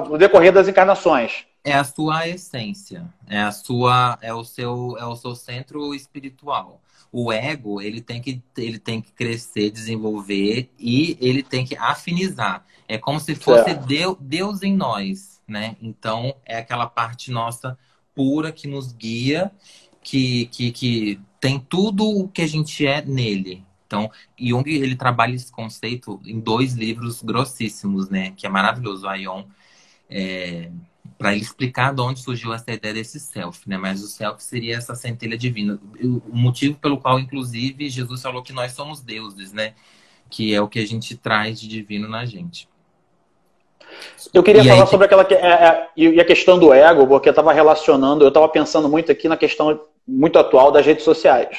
[0.09, 1.45] no decorrer das encarnações.
[1.65, 3.05] É a sua essência.
[3.29, 4.17] É a sua.
[4.23, 6.81] É o seu, é o seu centro espiritual
[7.13, 12.65] o ego ele tem que ele tem que crescer, desenvolver e ele tem que afinizar.
[12.89, 15.77] É como se fosse Deus, Deus em nós, né?
[15.81, 17.79] Então é aquela parte nossa
[18.15, 19.53] pura que nos guia,
[20.03, 23.65] que, que, que tem tudo o que a gente é nele.
[23.87, 28.33] Então, Jung ele trabalha esse conceito em dois livros grossíssimos, né?
[28.35, 29.05] Que é maravilhoso.
[29.05, 29.45] O Aion
[30.09, 30.71] é,
[31.23, 33.79] para ele explicar de onde surgiu essa ideia desse self, né?
[33.79, 35.79] Mas o self seria essa centelha divina.
[36.03, 39.75] O motivo pelo qual, inclusive, Jesus falou que nós somos deuses, né?
[40.29, 42.69] Que é o que a gente traz de divino na gente.
[44.35, 47.29] Eu queria e falar aí, sobre aquela é, é, e a questão do ego, porque
[47.29, 51.59] eu estava relacionando, eu estava pensando muito aqui na questão muito atual das redes sociais,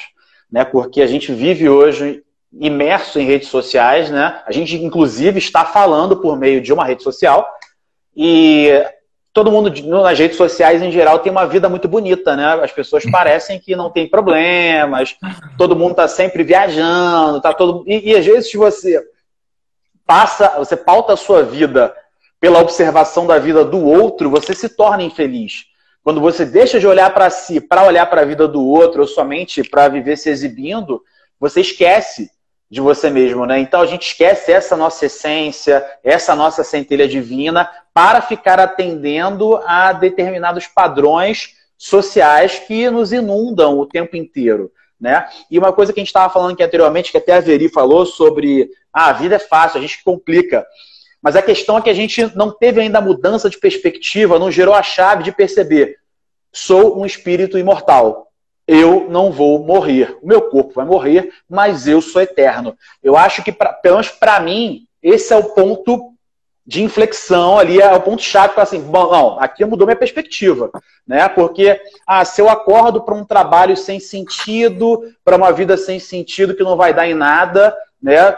[0.52, 0.62] né?
[0.62, 2.22] Porque a gente vive hoje
[2.52, 4.42] imerso em redes sociais, né?
[4.46, 7.48] A gente inclusive está falando por meio de uma rede social
[8.14, 8.68] e
[9.34, 9.68] todo mundo
[10.00, 12.54] nas redes sociais em geral tem uma vida muito bonita, né?
[12.62, 15.16] As pessoas parecem que não tem problemas,
[15.58, 19.02] todo mundo está sempre viajando, tá todo e, e às vezes você
[20.06, 21.92] passa, você pauta a sua vida
[22.38, 25.64] pela observação da vida do outro, você se torna infeliz.
[26.04, 29.08] Quando você deixa de olhar para si, para olhar para a vida do outro, ou
[29.08, 31.02] somente para viver se exibindo,
[31.40, 32.30] você esquece
[32.70, 33.58] de você mesmo, né?
[33.58, 39.92] Então a gente esquece essa nossa essência, essa nossa centelha divina, para ficar atendendo a
[39.92, 45.28] determinados padrões sociais que nos inundam o tempo inteiro, né?
[45.50, 48.06] E uma coisa que a gente estava falando aqui anteriormente, que até a Veri falou
[48.06, 50.66] sobre ah, a vida é fácil, a gente complica.
[51.22, 54.50] Mas a questão é que a gente não teve ainda a mudança de perspectiva, não
[54.50, 55.96] gerou a chave de perceber.
[56.52, 58.23] Sou um espírito imortal
[58.66, 60.16] eu não vou morrer.
[60.22, 62.76] O meu corpo vai morrer, mas eu sou eterno.
[63.02, 66.12] Eu acho que, pra, pelo menos para mim, esse é o ponto
[66.66, 70.70] de inflexão ali, é o ponto chave para assim, bom, não, aqui mudou minha perspectiva,
[71.06, 71.28] né?
[71.28, 76.54] Porque ah, se eu acordo para um trabalho sem sentido, para uma vida sem sentido
[76.54, 78.34] que não vai dar em nada, né?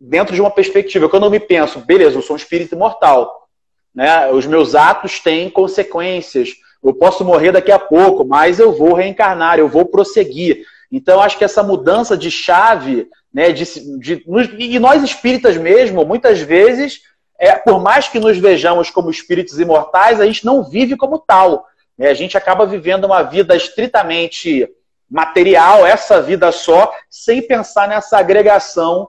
[0.00, 1.08] dentro de uma perspectiva.
[1.08, 3.48] Quando eu me penso, beleza, eu sou um espírito imortal,
[3.94, 4.30] né?
[4.30, 6.54] Os meus atos têm consequências.
[6.82, 10.64] Eu posso morrer daqui a pouco, mas eu vou reencarnar, eu vou prosseguir.
[10.90, 13.64] Então, acho que essa mudança de chave, né, de,
[13.98, 14.24] de,
[14.58, 17.00] e nós espíritas mesmo, muitas vezes,
[17.38, 21.66] é, por mais que nos vejamos como espíritos imortais, a gente não vive como tal.
[21.96, 22.08] Né?
[22.08, 24.68] A gente acaba vivendo uma vida estritamente
[25.08, 29.08] material, essa vida só, sem pensar nessa agregação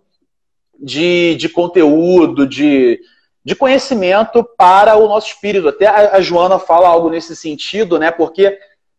[0.80, 3.00] de, de conteúdo, de,
[3.44, 5.68] de conhecimento para o nosso espírito.
[5.68, 8.12] Até a, Joana fala algo nesse sentido, né?
[8.12, 8.58] Porque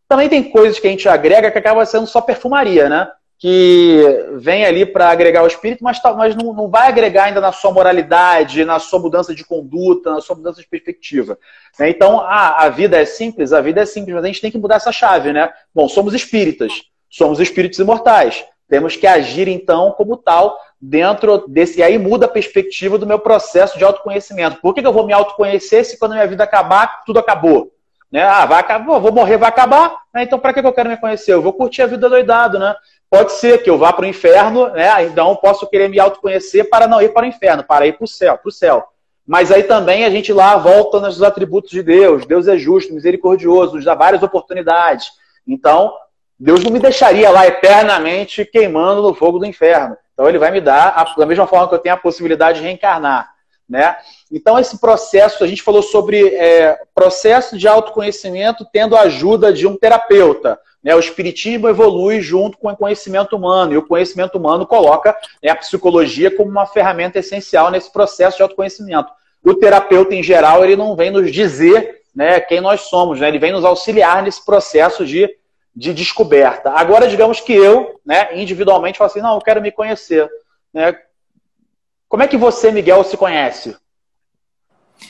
[0.08, 3.08] também tem coisas que a gente agrega que acaba sendo só perfumaria, né?
[3.38, 7.50] Que vem ali para agregar o espírito, mas, mas não, não vai agregar ainda na
[7.50, 11.38] sua moralidade, na sua mudança de conduta, na sua mudança de perspectiva.
[11.78, 11.90] Né?
[11.90, 14.58] Então, a, a vida é simples, a vida é simples, mas a gente tem que
[14.58, 15.50] mudar essa chave, né?
[15.74, 18.44] Bom, somos espíritas, somos espíritos imortais.
[18.68, 21.78] Temos que agir, então, como tal, dentro desse.
[21.78, 24.60] E aí muda a perspectiva do meu processo de autoconhecimento.
[24.60, 27.70] Por que, eu vou me autoconhecer se quando minha vida acabar, tudo acabou?
[28.10, 28.22] Né?
[28.22, 29.96] Ah, vai acabar, vou morrer, vai acabar.
[30.12, 30.24] Né?
[30.24, 31.32] Então, para que, que eu quero me conhecer?
[31.32, 32.74] Eu vou curtir a vida doidado, né?
[33.08, 35.04] Pode ser que eu vá para o inferno, né?
[35.04, 38.08] Então posso querer me autoconhecer para não ir para o inferno, para ir para o
[38.08, 38.84] céu, para o céu.
[39.26, 42.24] Mas aí também a gente lá volta nos atributos de Deus.
[42.24, 45.08] Deus é justo, misericordioso, nos dá várias oportunidades.
[45.46, 45.92] Então,
[46.38, 49.94] Deus não me deixaria lá eternamente queimando no fogo do inferno.
[50.12, 53.32] Então ele vai me dar, da mesma forma que eu tenho a possibilidade de reencarnar.
[53.68, 53.96] Né?
[54.30, 59.66] Então, esse processo, a gente falou sobre é, processo de autoconhecimento tendo a ajuda de
[59.66, 60.58] um terapeuta.
[60.82, 60.94] Né?
[60.94, 65.56] O espiritismo evolui junto com o conhecimento humano, e o conhecimento humano coloca né, a
[65.56, 69.10] psicologia como uma ferramenta essencial nesse processo de autoconhecimento.
[69.42, 73.28] O terapeuta, em geral, ele não vem nos dizer né, quem nós somos, né?
[73.28, 75.28] ele vem nos auxiliar nesse processo de
[75.74, 76.70] de descoberta.
[76.70, 80.28] Agora, digamos que eu, né, individualmente, falo assim, não, eu quero me conhecer.
[80.72, 80.96] Né?
[82.08, 83.76] Como é que você, Miguel, se conhece?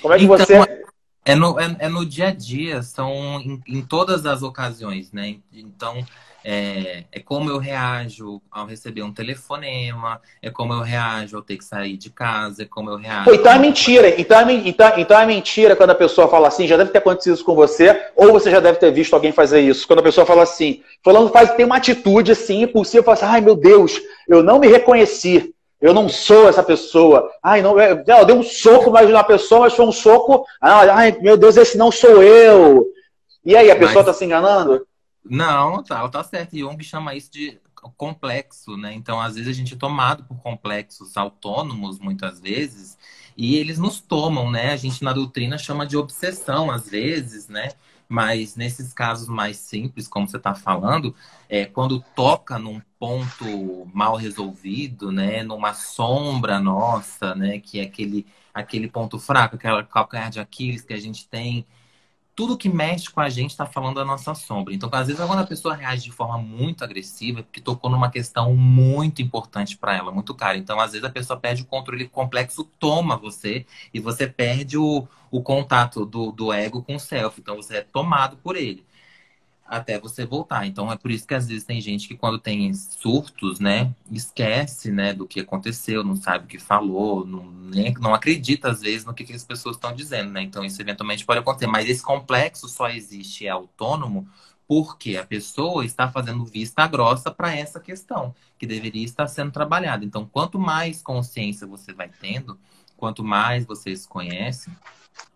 [0.01, 0.83] Como é que então, você...
[1.25, 5.37] É no, é, é, no dia a dia, são em, em todas as ocasiões, né?
[5.53, 6.05] Então,
[6.45, 11.57] é, é, como eu reajo ao receber um telefonema, é como eu reajo ao ter
[11.57, 13.25] que sair de casa, é como eu reajo.
[13.25, 14.21] Pô, então é mentira.
[14.21, 17.35] Então é, então, então é mentira quando a pessoa fala assim, já deve ter acontecido
[17.35, 19.87] isso com você, ou você já deve ter visto alguém fazer isso.
[19.87, 23.41] Quando a pessoa fala assim, falando faz, tem uma atitude assim, impulsiva, fala assim, ai
[23.41, 25.55] meu Deus, eu não me reconheci.
[25.81, 27.29] Eu não sou essa pessoa.
[27.43, 30.45] Ai, não, eu, eu dei um soco mais uma pessoa, mas foi um soco.
[30.61, 32.87] Ai, meu Deus, esse não sou eu.
[33.45, 34.87] E aí, a pessoa está se enganando?
[35.25, 36.57] Não, tá, tá certo.
[36.57, 37.61] Jung chama isso de
[37.97, 38.93] complexo, né?
[38.95, 42.97] Então, às vezes a gente é tomado por complexos autônomos, muitas vezes,
[43.37, 44.73] e eles nos tomam, né?
[44.73, 47.71] A gente na doutrina chama de obsessão, às vezes, né?
[48.09, 51.15] Mas nesses casos mais simples, como você está falando,
[51.49, 55.43] é, quando toca num ponto mal resolvido, né?
[55.43, 57.59] Numa sombra nossa, né?
[57.59, 61.67] Que é aquele, aquele ponto fraco, aquela calcanhar de Aquiles que a gente tem
[62.43, 64.75] tudo que mexe com a gente está falando da nossa sombra.
[64.75, 68.11] Então, às vezes, quando a pessoa reage de forma muito agressiva, é porque tocou numa
[68.11, 70.59] questão muito importante para ela, muito cara.
[70.59, 75.07] Então, às vezes, a pessoa perde o controle complexo, toma você, e você perde o,
[75.31, 77.41] o contato do, do ego com o self.
[77.41, 78.85] Então, você é tomado por ele
[79.73, 80.67] até você voltar.
[80.67, 84.93] Então é por isso que às vezes tem gente que quando tem surtos, né, esquece,
[84.93, 89.07] né, do que aconteceu, não sabe o que falou, não, nem, não acredita às vezes
[89.07, 90.43] no que, que as pessoas estão dizendo, né?
[90.43, 91.67] Então isso eventualmente pode acontecer.
[91.67, 94.29] Mas esse complexo só existe é autônomo
[94.69, 100.05] porque a pessoa está fazendo vista grossa para essa questão que deveria estar sendo trabalhada.
[100.05, 102.59] Então, quanto mais consciência você vai tendo,
[102.97, 104.71] quanto mais você se conhece,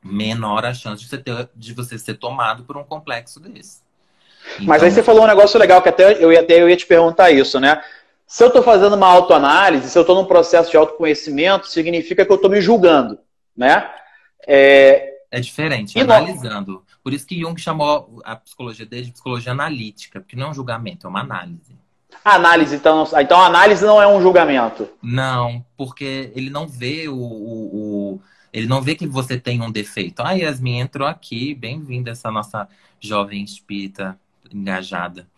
[0.02, 3.85] menor a chance de você, ter, de você ser tomado por um complexo desse.
[4.54, 4.66] Então...
[4.66, 6.86] Mas aí você falou um negócio legal que até eu, ia, até eu ia te
[6.86, 7.82] perguntar isso, né?
[8.26, 12.32] Se eu estou fazendo uma autoanálise, se eu estou num processo de autoconhecimento, significa que
[12.32, 13.18] eu estou me julgando,
[13.56, 13.88] né?
[14.46, 16.84] É, é diferente, analisando.
[17.02, 20.54] Por isso que Jung chamou a psicologia dele de psicologia analítica, porque não é um
[20.54, 21.76] julgamento, é uma análise.
[22.24, 24.88] Análise, então, então a análise não é um julgamento.
[25.00, 28.20] Não, porque ele não vê o, o, o
[28.52, 30.20] ele não vê que você tem um defeito.
[30.20, 34.18] Ah, Yasmin entrou aqui, bem-vinda essa nossa jovem espírita
[34.52, 35.28] engajada.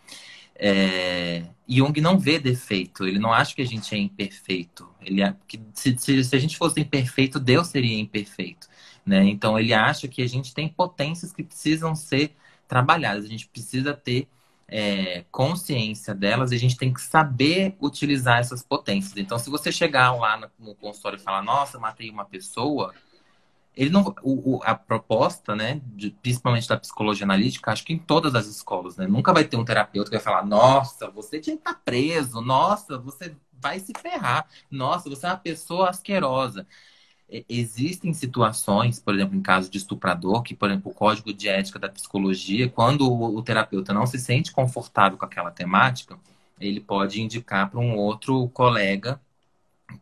[0.55, 4.89] É, Jung não vê defeito, ele não acha que a gente é imperfeito.
[5.01, 8.69] Ele, que se, se, se, a gente fosse imperfeito, Deus seria imperfeito.
[9.07, 9.25] Né?
[9.25, 12.35] Então ele acha que a gente tem potências que precisam ser
[12.67, 14.29] trabalhadas, a gente precisa ter
[14.69, 19.17] é, consciência delas e a gente tem que saber utilizar essas potências.
[19.17, 22.93] Então, se você chegar lá no, consultório e falar, nossa, matei uma pessoa,
[23.79, 27.99] ele não o, o, a proposta né de, principalmente da psicologia analítica acho que em
[27.99, 31.57] todas as escolas né nunca vai ter um terapeuta que vai falar nossa você tinha
[31.57, 34.47] que estar preso nossa você vai se ferrar.
[34.71, 36.67] Nossa, você é uma pessoa asquerosa.
[37.49, 41.79] Existem situações, por exemplo, em caso de estuprador, que, por exemplo, o código de ética
[41.79, 46.19] da psicologia, quando o terapeuta não se sente confortável com aquela temática,
[46.59, 49.21] ele pode indicar para um outro colega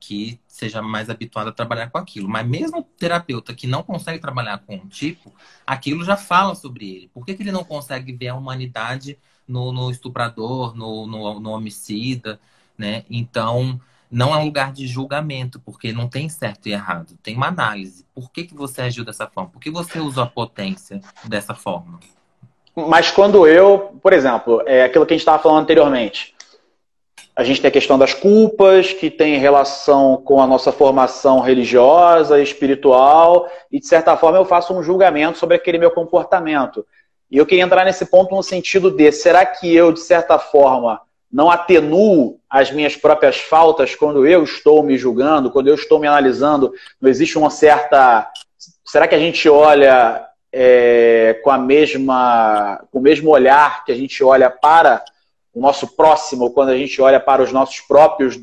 [0.00, 2.28] que seja mais habituado a trabalhar com aquilo.
[2.28, 5.32] Mas mesmo o terapeuta que não consegue trabalhar com um tipo,
[5.66, 7.10] aquilo já fala sobre ele.
[7.12, 11.50] Por que, que ele não consegue ver a humanidade no, no estuprador, no, no, no,
[11.50, 12.40] homicida,
[12.76, 13.04] né?
[13.08, 13.80] Então,
[14.10, 17.16] não é um lugar de julgamento, porque não tem certo e errado.
[17.22, 18.04] Tem uma análise.
[18.14, 19.50] Por que, que você agiu dessa forma?
[19.50, 22.00] Por que você usou a potência dessa forma?
[22.74, 26.35] Mas quando eu, por exemplo, é aquilo que a gente estava falando anteriormente,
[27.36, 32.40] a gente tem a questão das culpas, que tem relação com a nossa formação religiosa,
[32.40, 36.86] espiritual, e de certa forma eu faço um julgamento sobre aquele meu comportamento.
[37.30, 41.02] E eu queria entrar nesse ponto no sentido de: será que eu, de certa forma,
[41.30, 46.06] não atenuo as minhas próprias faltas quando eu estou me julgando, quando eu estou me
[46.06, 46.72] analisando?
[46.98, 48.30] Não existe uma certa.
[48.82, 53.96] Será que a gente olha é, com a mesma, com o mesmo olhar que a
[53.96, 55.04] gente olha para
[55.56, 58.38] o nosso próximo, quando a gente olha para os nossos próprios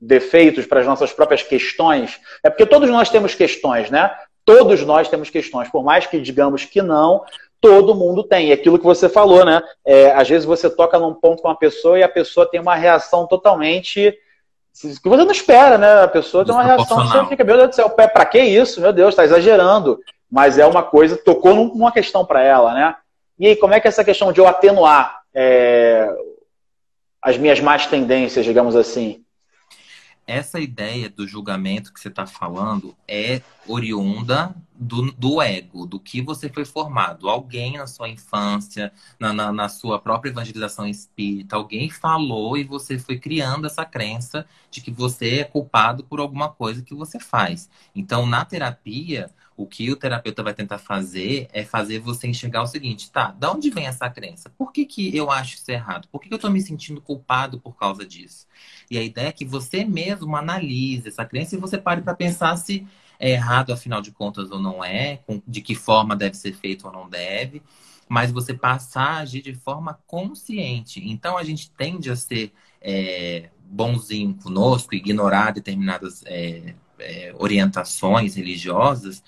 [0.00, 2.20] defeitos, para as nossas próprias questões?
[2.44, 4.14] É porque todos nós temos questões, né?
[4.44, 7.24] Todos nós temos questões, por mais que digamos que não,
[7.60, 8.48] todo mundo tem.
[8.48, 9.60] E aquilo que você falou, né?
[9.84, 12.76] É, às vezes você toca num ponto com uma pessoa e a pessoa tem uma
[12.76, 14.16] reação totalmente
[14.80, 16.02] que você não espera, né?
[16.02, 18.80] A pessoa tem uma reação que você fica, meu Deus do céu, para que isso?
[18.80, 19.98] Meu Deus, está exagerando.
[20.30, 22.94] Mas é uma coisa, tocou numa questão para ela, né?
[23.38, 26.08] E aí, como é que é essa questão de eu atenuar é,
[27.24, 29.24] as minhas más tendências, digamos assim?
[30.26, 36.20] essa ideia do julgamento que você está falando é oriunda do, do, ego, do que
[36.20, 37.28] você foi formado.
[37.28, 42.98] Alguém na sua infância, na, na, na, sua própria evangelização espírita, alguém falou e você
[42.98, 47.68] foi criando essa crença de que você é culpado por alguma coisa que você faz.
[47.94, 52.66] Então, na terapia, o que o terapeuta vai tentar fazer é fazer você enxergar o
[52.66, 54.50] seguinte, tá, de onde vem essa crença?
[54.50, 56.08] Por que, que eu acho isso errado?
[56.08, 58.46] Por que, que eu estou me sentindo culpado por causa disso?
[58.90, 62.56] E a ideia é que você mesmo analise essa crença e você pare para pensar
[62.56, 62.86] se
[63.18, 66.92] é errado, afinal de contas, ou não é, de que forma deve ser feito ou
[66.92, 67.62] não deve,
[68.08, 71.00] mas você passar a agir de forma consciente.
[71.08, 79.22] Então, a gente tende a ser é, bonzinho conosco, ignorar determinadas é, é, orientações religiosas,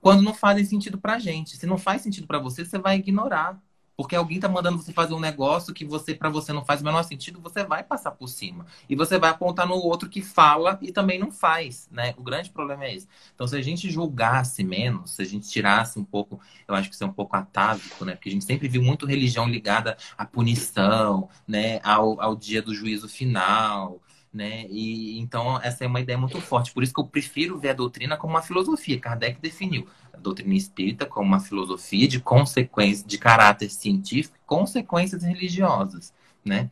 [0.00, 1.56] quando não fazem sentido para gente.
[1.56, 3.60] Se não faz sentido para você, você vai ignorar.
[3.96, 6.84] Porque alguém está mandando você fazer um negócio que você para você não faz o
[6.84, 8.66] menor sentido, você vai passar por cima.
[8.88, 12.14] E você vai apontar no outro que fala e também não faz, né?
[12.16, 13.06] O grande problema é esse.
[13.34, 16.94] Então, se a gente julgasse menos, se a gente tirasse um pouco, eu acho que
[16.94, 18.14] isso é um pouco atávico, né?
[18.14, 21.78] Porque a gente sempre viu muito religião ligada à punição, né?
[21.84, 24.00] Ao, ao dia do juízo final,
[24.32, 24.66] né?
[24.68, 26.72] E então essa é uma ideia muito forte.
[26.72, 28.98] Por isso que eu prefiro ver a doutrina como uma filosofia.
[28.98, 36.12] Kardec definiu a doutrina espírita como uma filosofia de consequências de caráter científico, consequências religiosas,
[36.44, 36.70] né?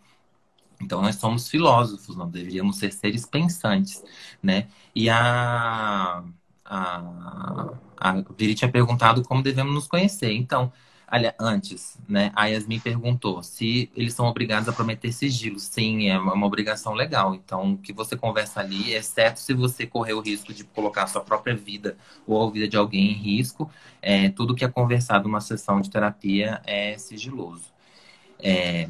[0.81, 4.03] Então nós somos filósofos, não deveríamos ser seres pensantes,
[4.43, 4.69] né?
[4.95, 6.25] E a
[6.71, 10.33] a, a Viri tinha perguntado como devemos nos conhecer.
[10.33, 10.73] Então,
[11.11, 12.31] Aliás, antes, né?
[12.37, 15.59] A Yasmin perguntou se eles são obrigados a prometer sigilo.
[15.59, 17.35] Sim, é uma obrigação legal.
[17.35, 21.07] Então, o que você conversa ali, exceto se você correr o risco de colocar a
[21.09, 23.69] sua própria vida ou a vida de alguém em risco,
[24.01, 27.65] é, tudo que é conversado numa sessão de terapia é sigiloso.
[28.39, 28.89] É,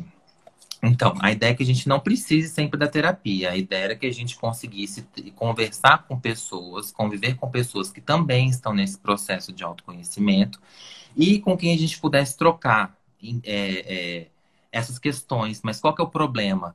[0.83, 3.51] então, a ideia é que a gente não precise sempre da terapia.
[3.51, 5.07] A ideia era que a gente conseguisse
[5.37, 10.59] conversar com pessoas, conviver com pessoas que também estão nesse processo de autoconhecimento
[11.15, 14.27] e com quem a gente pudesse trocar é, é,
[14.73, 15.61] essas questões.
[15.63, 16.75] Mas qual que é o problema?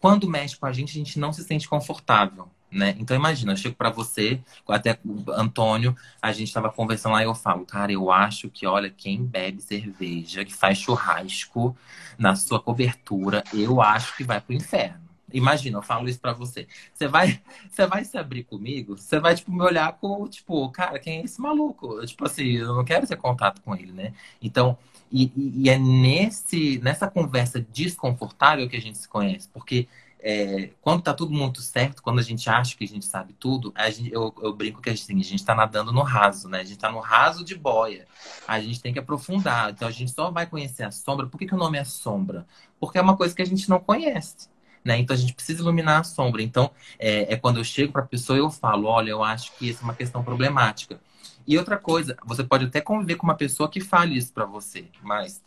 [0.00, 2.48] Quando mexe com a gente, a gente não se sente confortável.
[2.70, 2.94] Né?
[2.98, 7.26] Então imagina, eu chego para você, até o Antônio, a gente estava conversando lá e
[7.26, 11.76] eu falo, cara, eu acho que, olha, quem bebe cerveja, que faz churrasco
[12.16, 15.10] na sua cobertura, eu acho que vai pro inferno.
[15.32, 16.66] Imagina, eu falo isso para você.
[16.92, 18.96] Você vai, você vai se abrir comigo?
[18.96, 22.04] Você vai tipo me olhar com tipo, cara, quem é esse maluco?
[22.06, 24.12] Tipo assim, eu não quero ter contato com ele, né?
[24.42, 24.76] Então,
[25.10, 29.88] e, e é nesse nessa conversa desconfortável que a gente se conhece, porque
[30.22, 33.72] é, quando tá tudo muito certo, quando a gente acha que a gente sabe tudo,
[33.90, 36.60] gente, eu, eu brinco que assim, a gente tá nadando no raso, né?
[36.60, 38.06] A gente tá no raso de boia.
[38.46, 39.70] A gente tem que aprofundar.
[39.70, 41.26] Então a gente só vai conhecer a sombra.
[41.26, 42.46] Por que, que o nome é sombra?
[42.78, 44.48] Porque é uma coisa que a gente não conhece.
[44.84, 44.98] Né?
[44.98, 46.42] Então a gente precisa iluminar a sombra.
[46.42, 49.68] Então é, é quando eu chego para a pessoa eu falo, olha, eu acho que
[49.68, 51.00] isso é uma questão problemática.
[51.46, 54.84] E outra coisa, você pode até conviver com uma pessoa que fale isso para você,
[55.02, 55.42] mas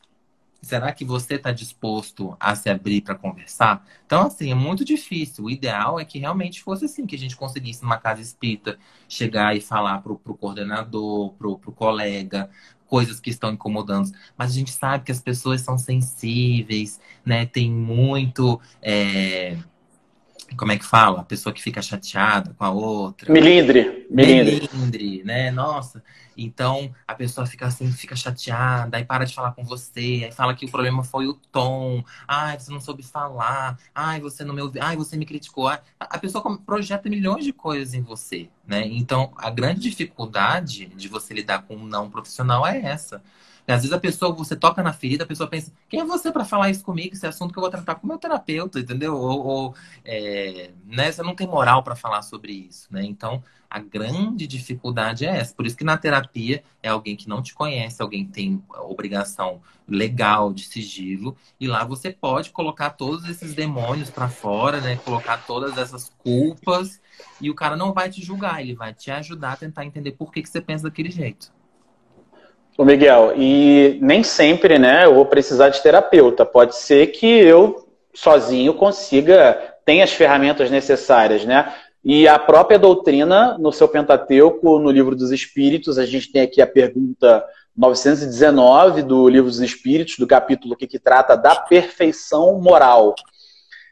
[0.63, 3.85] Será que você está disposto a se abrir para conversar?
[4.05, 5.43] Então, assim, é muito difícil.
[5.43, 9.55] O ideal é que realmente fosse assim, que a gente conseguisse numa casa espírita chegar
[9.55, 12.49] e falar para o coordenador, para o colega,
[12.87, 14.09] coisas que estão incomodando.
[14.37, 17.45] Mas a gente sabe que as pessoas são sensíveis, né?
[17.45, 18.59] Tem muito.
[18.81, 19.57] É
[20.57, 21.21] como é que fala?
[21.21, 23.31] A pessoa que fica chateada com a outra.
[23.31, 24.07] Melindre.
[24.09, 24.69] Melindre.
[24.73, 25.51] Melindre, né?
[25.51, 26.03] Nossa.
[26.37, 30.55] Então, a pessoa fica assim, fica chateada, aí para de falar com você, aí fala
[30.55, 32.03] que o problema foi o tom.
[32.27, 33.77] Ai, você não soube falar.
[33.93, 34.81] Ai, você não me ouviu.
[34.81, 35.67] Ai, você me criticou.
[35.99, 38.85] A pessoa projeta milhões de coisas em você, né?
[38.85, 43.21] Então, a grande dificuldade de você lidar com um não profissional é essa.
[43.67, 46.43] Às vezes a pessoa, você toca na ferida, a pessoa pensa, quem é você para
[46.43, 47.15] falar isso comigo?
[47.15, 49.15] Esse assunto que eu vou tratar com o meu terapeuta, entendeu?
[49.15, 53.03] Ou, ou é, né, você não tem moral para falar sobre isso, né?
[53.03, 55.55] Então, a grande dificuldade é essa.
[55.55, 59.61] Por isso que na terapia é alguém que não te conhece, alguém que tem obrigação
[59.87, 64.97] legal de sigilo, e lá você pode colocar todos esses demônios para fora, né?
[64.97, 67.01] Colocar todas essas culpas,
[67.41, 70.31] e o cara não vai te julgar, ele vai te ajudar a tentar entender por
[70.31, 71.51] que, que você pensa daquele jeito.
[72.77, 76.43] O Miguel, e nem sempre, né, eu vou precisar de terapeuta.
[76.43, 81.73] Pode ser que eu sozinho consiga, tenha as ferramentas necessárias, né?
[82.03, 86.61] E a própria doutrina, no seu Pentateuco, no Livro dos Espíritos, a gente tem aqui
[86.61, 87.43] a pergunta
[87.77, 93.15] 919 do Livro dos Espíritos, do capítulo que, que trata da perfeição moral.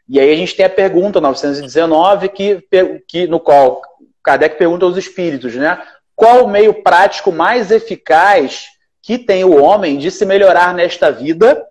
[0.09, 2.61] E aí a gente tem a pergunta 919, que,
[3.07, 3.81] que, no qual
[4.21, 5.81] Kardec pergunta aos espíritos, né?
[6.21, 8.67] Qual o meio prático mais eficaz
[9.01, 11.65] que tem o homem de se melhorar nesta vida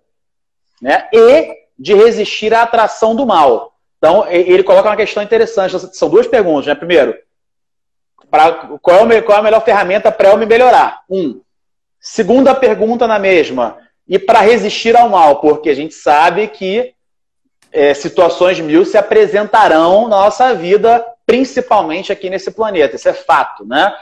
[0.81, 3.73] né, e de resistir à atração do mal?
[3.97, 5.79] Então, ele coloca uma questão interessante.
[5.95, 6.65] São duas perguntas.
[6.65, 6.75] Né?
[6.75, 7.17] Primeiro,
[8.29, 10.99] pra, qual, é qual é a melhor ferramenta para eu me melhorar?
[11.09, 11.39] Um.
[11.97, 13.77] Segunda pergunta na mesma.
[14.05, 15.39] E para resistir ao mal?
[15.39, 16.93] Porque a gente sabe que
[17.71, 22.97] é, situações mil se apresentarão na nossa vida, principalmente aqui nesse planeta.
[22.97, 23.95] Isso é fato, né?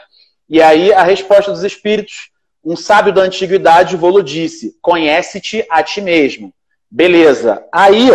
[0.50, 2.32] E aí a resposta dos espíritos,
[2.64, 6.54] um sábio da antiguidade vou disse: conhece-te a ti mesmo.
[6.90, 7.64] Beleza.
[7.72, 8.10] Aí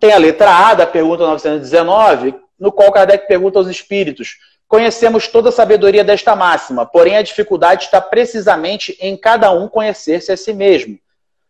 [0.00, 4.36] tem a letra A da pergunta 919, no qual Kardec pergunta aos espíritos:
[4.66, 10.32] Conhecemos toda a sabedoria desta máxima, porém a dificuldade está precisamente em cada um conhecer-se
[10.32, 10.98] a si mesmo.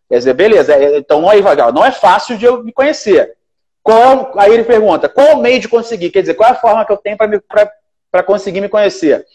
[0.09, 1.41] Quer dizer, beleza, é, então não é,
[1.73, 3.35] não é fácil de eu me conhecer.
[3.83, 6.11] Qual, aí ele pergunta: qual o meio de conseguir?
[6.11, 7.73] Quer dizer, qual é a forma que eu tenho para
[8.15, 9.27] para conseguir me conhecer.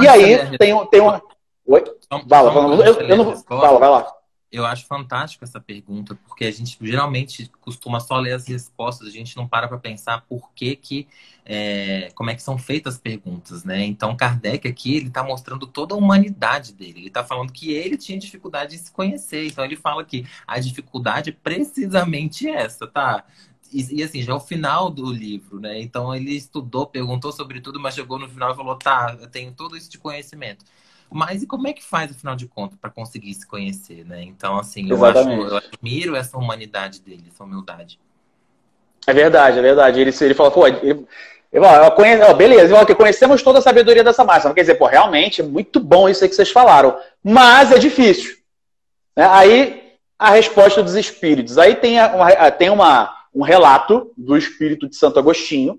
[0.00, 1.20] e aí tem, tem uma.
[1.66, 1.82] Oi?
[2.28, 3.36] Fala, fala, eu, eu não...
[3.36, 4.06] fala, vai lá.
[4.52, 9.10] Eu acho fantástico essa pergunta, porque a gente geralmente costuma só ler as respostas, a
[9.10, 11.08] gente não para para pensar por que que,
[11.44, 13.82] é, como é que são feitas as perguntas, né?
[13.84, 17.00] Então, Kardec aqui, ele está mostrando toda a humanidade dele.
[17.00, 19.46] Ele está falando que ele tinha dificuldade em se conhecer.
[19.46, 23.24] Então, ele fala que a dificuldade é precisamente essa, tá?
[23.72, 25.80] E, e, assim, já é o final do livro, né?
[25.80, 29.52] Então ele estudou, perguntou sobre tudo, mas chegou no final e falou: tá, eu tenho
[29.52, 30.64] todo isso de conhecimento.
[31.10, 34.22] Mas e como é que faz, afinal de contas, para conseguir se conhecer, né?
[34.22, 38.00] Então, assim, eu, acho, eu admiro essa humanidade dele, essa humildade.
[39.06, 40.00] É verdade, é verdade.
[40.00, 41.06] Ele, ele falou, pô, ele,
[41.52, 44.54] ele conhece, ó, beleza, conhecemos toda a sabedoria dessa máxima.
[44.54, 48.36] Quer dizer, pô, realmente é muito bom isso aí que vocês falaram, mas é difícil.
[49.14, 49.26] Né?
[49.28, 49.82] Aí,
[50.18, 51.58] a resposta dos espíritos.
[51.58, 51.96] Aí tem
[52.56, 55.78] tem uma, um relato do espírito de Santo Agostinho,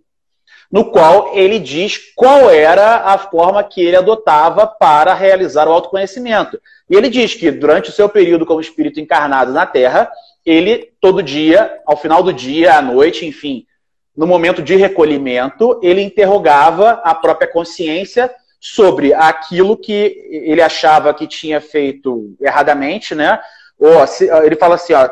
[0.71, 6.59] no qual ele diz qual era a forma que ele adotava para realizar o autoconhecimento.
[6.89, 10.09] E ele diz que durante o seu período como espírito encarnado na Terra,
[10.43, 13.65] ele todo dia, ao final do dia, à noite, enfim,
[14.15, 21.27] no momento de recolhimento, ele interrogava a própria consciência sobre aquilo que ele achava que
[21.27, 23.39] tinha feito erradamente, né?
[23.77, 23.91] Ou
[24.43, 25.09] ele fala assim, ó,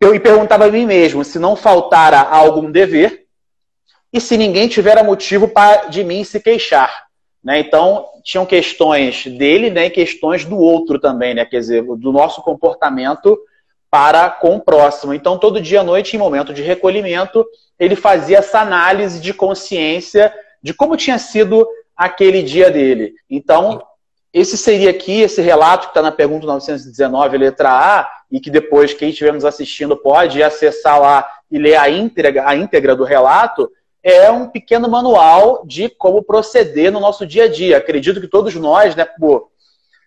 [0.00, 3.26] eu me perguntava a mim mesmo se não faltara algum dever
[4.12, 7.06] e se ninguém tivera motivo para de mim se queixar.
[7.42, 7.60] Né?
[7.60, 11.44] Então, tinham questões dele né, e questões do outro também, né?
[11.44, 13.38] quer dizer, do nosso comportamento
[13.90, 15.14] para com o próximo.
[15.14, 17.46] Então, todo dia à noite, em momento de recolhimento,
[17.78, 20.32] ele fazia essa análise de consciência
[20.62, 21.66] de como tinha sido
[21.96, 23.14] aquele dia dele.
[23.30, 23.82] Então,
[24.32, 28.92] esse seria aqui, esse relato que está na pergunta 919, letra A, e que depois
[28.92, 33.70] quem estiver nos assistindo pode acessar lá e ler a íntegra, a íntegra do relato,
[34.02, 37.78] é um pequeno manual de como proceder no nosso dia a dia.
[37.78, 39.50] Acredito que todos nós, né, pô,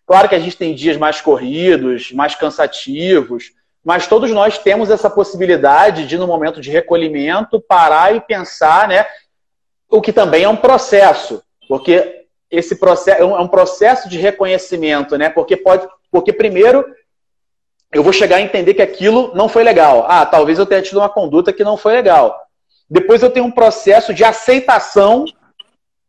[0.06, 3.52] claro que a gente tem dias mais corridos, mais cansativos,
[3.84, 9.06] mas todos nós temos essa possibilidade de, no momento de recolhimento, parar e pensar, né,
[9.90, 12.20] o que também é um processo, porque
[12.52, 15.30] esse processo é, é um processo de reconhecimento, né?
[15.30, 16.86] Porque pode, porque primeiro
[17.92, 20.06] eu vou chegar a entender que aquilo não foi legal.
[20.08, 22.40] Ah, talvez eu tenha tido uma conduta que não foi legal.
[22.90, 25.26] Depois eu tenho um processo de aceitação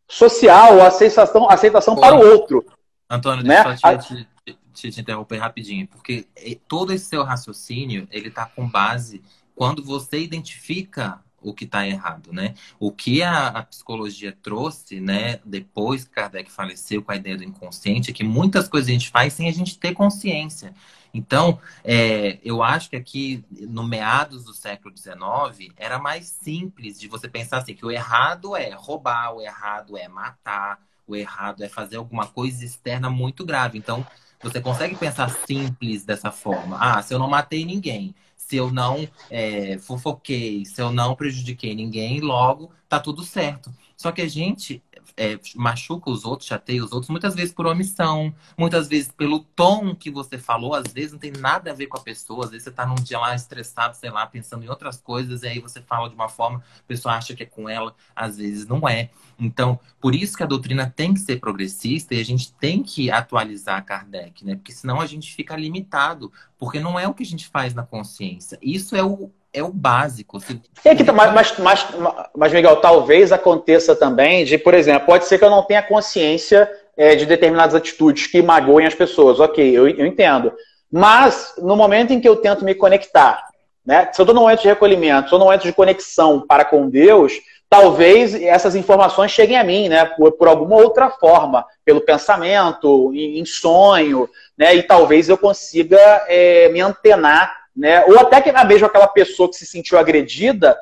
[0.07, 2.65] social, aceitação, aceitação para o outro.
[3.09, 3.63] Antônio, né?
[3.63, 4.27] deixa eu te,
[4.73, 6.27] te, te, interromper rapidinho, porque
[6.67, 9.21] todo esse seu raciocínio, ele está com base
[9.55, 12.53] quando você identifica o que está errado, né?
[12.79, 17.43] O que a, a, psicologia trouxe, né, depois que Kardec faleceu com a ideia do
[17.43, 20.73] inconsciente, é que muitas coisas a gente faz sem a gente ter consciência.
[21.13, 27.07] Então, é, eu acho que aqui, no meados do século XIX, era mais simples de
[27.07, 31.69] você pensar assim, que o errado é roubar, o errado é matar, o errado é
[31.69, 33.77] fazer alguma coisa externa muito grave.
[33.77, 34.05] Então,
[34.41, 36.77] você consegue pensar simples dessa forma.
[36.79, 41.75] Ah, se eu não matei ninguém, se eu não é, fofoquei, se eu não prejudiquei
[41.75, 43.71] ninguém, logo tá tudo certo.
[43.95, 44.83] Só que a gente
[45.21, 49.93] é, machuca os outros, chateia os outros, muitas vezes por omissão, muitas vezes pelo tom
[49.93, 52.63] que você falou, às vezes não tem nada a ver com a pessoa, às vezes
[52.63, 55.79] você tá num dia lá estressado, sei lá, pensando em outras coisas, e aí você
[55.79, 59.11] fala de uma forma, a pessoa acha que é com ela, às vezes não é.
[59.37, 63.11] Então, por isso que a doutrina tem que ser progressista e a gente tem que
[63.11, 64.55] atualizar Kardec, né?
[64.55, 67.83] Porque senão a gente fica limitado, porque não é o que a gente faz na
[67.83, 68.57] consciência.
[68.59, 70.39] Isso é o, é o básico.
[70.39, 70.61] Se...
[70.85, 71.87] É que, mas, mas, mas,
[72.35, 76.69] mas, Miguel, talvez aconteça também de, por exemplo, pode ser que eu não tenha consciência
[76.95, 79.39] é, de determinadas atitudes que magoem as pessoas.
[79.39, 80.53] Ok, eu, eu entendo.
[80.91, 83.45] Mas, no momento em que eu tento me conectar,
[83.85, 84.09] né?
[84.11, 86.63] Se eu estou num momento de recolhimento, se eu estou num momento de conexão para
[86.63, 87.33] com Deus,
[87.69, 90.05] talvez essas informações cheguem a mim, né?
[90.05, 94.75] Por, por alguma outra forma, pelo pensamento, em, em sonho, né?
[94.75, 95.97] E talvez eu consiga
[96.27, 98.03] é, me antenar né?
[98.05, 100.77] Ou até que mesmo aquela pessoa que se sentiu agredida,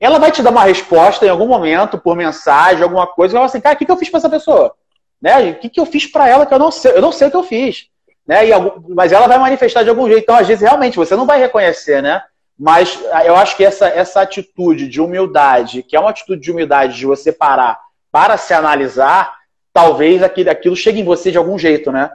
[0.00, 3.46] ela vai te dar uma resposta em algum momento, por mensagem, alguma coisa, e ela
[3.46, 4.74] assim, cara, o que, que eu fiz para essa pessoa?
[5.20, 5.50] Né?
[5.50, 6.92] O que, que eu fiz para ela que eu não sei?
[6.92, 7.88] Eu não sei o que eu fiz.
[8.26, 8.50] Né?
[8.52, 10.22] Algum, mas ela vai manifestar de algum jeito.
[10.22, 12.22] Então, às vezes, realmente, você não vai reconhecer, né?
[12.58, 16.96] Mas eu acho que essa, essa atitude de humildade, que é uma atitude de humildade
[16.96, 17.80] de você parar
[18.12, 19.36] para se analisar,
[19.72, 22.10] talvez aquilo chegue em você de algum jeito, né?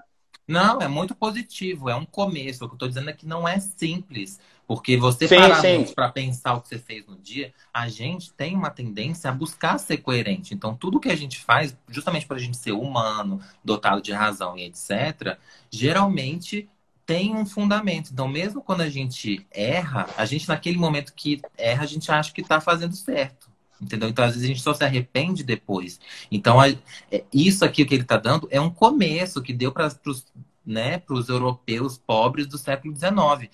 [0.50, 2.66] Não, é muito positivo, é um começo.
[2.66, 4.40] O que eu estou dizendo é que não é simples.
[4.68, 5.64] Porque você sim, parar
[5.96, 9.80] para pensar o que você fez no dia, a gente tem uma tendência a buscar
[9.80, 10.54] ser coerente.
[10.54, 14.56] Então, tudo que a gente faz, justamente para a gente ser humano, dotado de razão
[14.58, 15.40] e etc.,
[15.72, 16.70] geralmente
[17.04, 18.12] tem um fundamento.
[18.12, 22.32] Então, mesmo quando a gente erra, a gente, naquele momento que erra, a gente acha
[22.32, 23.49] que está fazendo certo.
[23.82, 24.10] Entendeu?
[24.10, 26.00] Então, às vezes, a gente só se arrepende depois.
[26.32, 29.88] Então, a, é, isso aqui que ele está dando é um começo que deu para
[30.06, 30.26] os
[30.66, 33.50] né, europeus pobres do século XIX.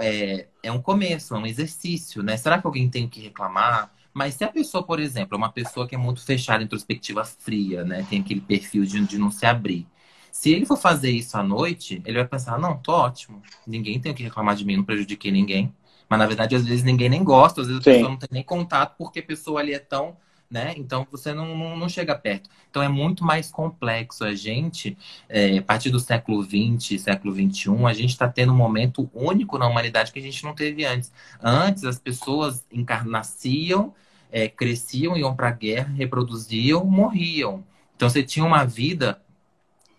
[0.00, 2.22] É, é um começo, é um exercício.
[2.22, 2.36] Né?
[2.36, 3.92] Será que alguém tem que reclamar?
[4.12, 7.84] Mas se a pessoa, por exemplo, é uma pessoa que é muito fechada, introspectiva, fria,
[7.84, 8.04] né?
[8.10, 9.86] tem aquele perfil de, de não se abrir.
[10.32, 14.12] Se ele for fazer isso à noite, ele vai pensar: não, tô ótimo, ninguém tem
[14.12, 15.74] o que reclamar de mim, não prejudiquei ninguém.
[16.08, 17.90] Mas na verdade, às vezes ninguém nem gosta, às vezes Sim.
[17.90, 20.16] a pessoa não tem nem contato porque a pessoa ali é tão.
[20.50, 20.72] Né?
[20.78, 22.48] Então você não, não, não chega perto.
[22.70, 24.24] Então é muito mais complexo.
[24.24, 24.96] A gente,
[25.28, 29.58] é, a partir do século XX, século XXI, a gente está tendo um momento único
[29.58, 31.12] na humanidade que a gente não teve antes.
[31.42, 33.92] Antes as pessoas encarnaciam,
[34.32, 37.62] é, cresciam, iam para a guerra, reproduziam, morriam.
[37.94, 39.20] Então você tinha uma vida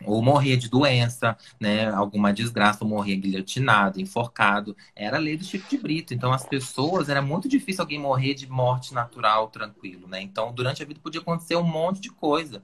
[0.05, 4.75] ou morria de doença, né, alguma desgraça, ou morria guilhotinado, enforcado.
[4.95, 6.13] Era a lei do Chico de Brito.
[6.13, 10.21] Então, as pessoas, era muito difícil alguém morrer de morte natural, tranquilo, né?
[10.21, 12.61] Então, durante a vida podia acontecer um monte de coisa.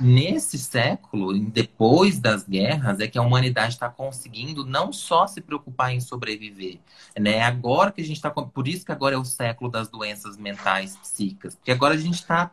[0.00, 5.92] Nesse século, depois das guerras, é que a humanidade está conseguindo não só se preocupar
[5.92, 6.78] em sobreviver,
[7.18, 7.42] né?
[7.42, 10.96] Agora que a gente está, por isso que agora é o século das doenças mentais
[10.96, 12.50] psíquicas, porque agora a gente está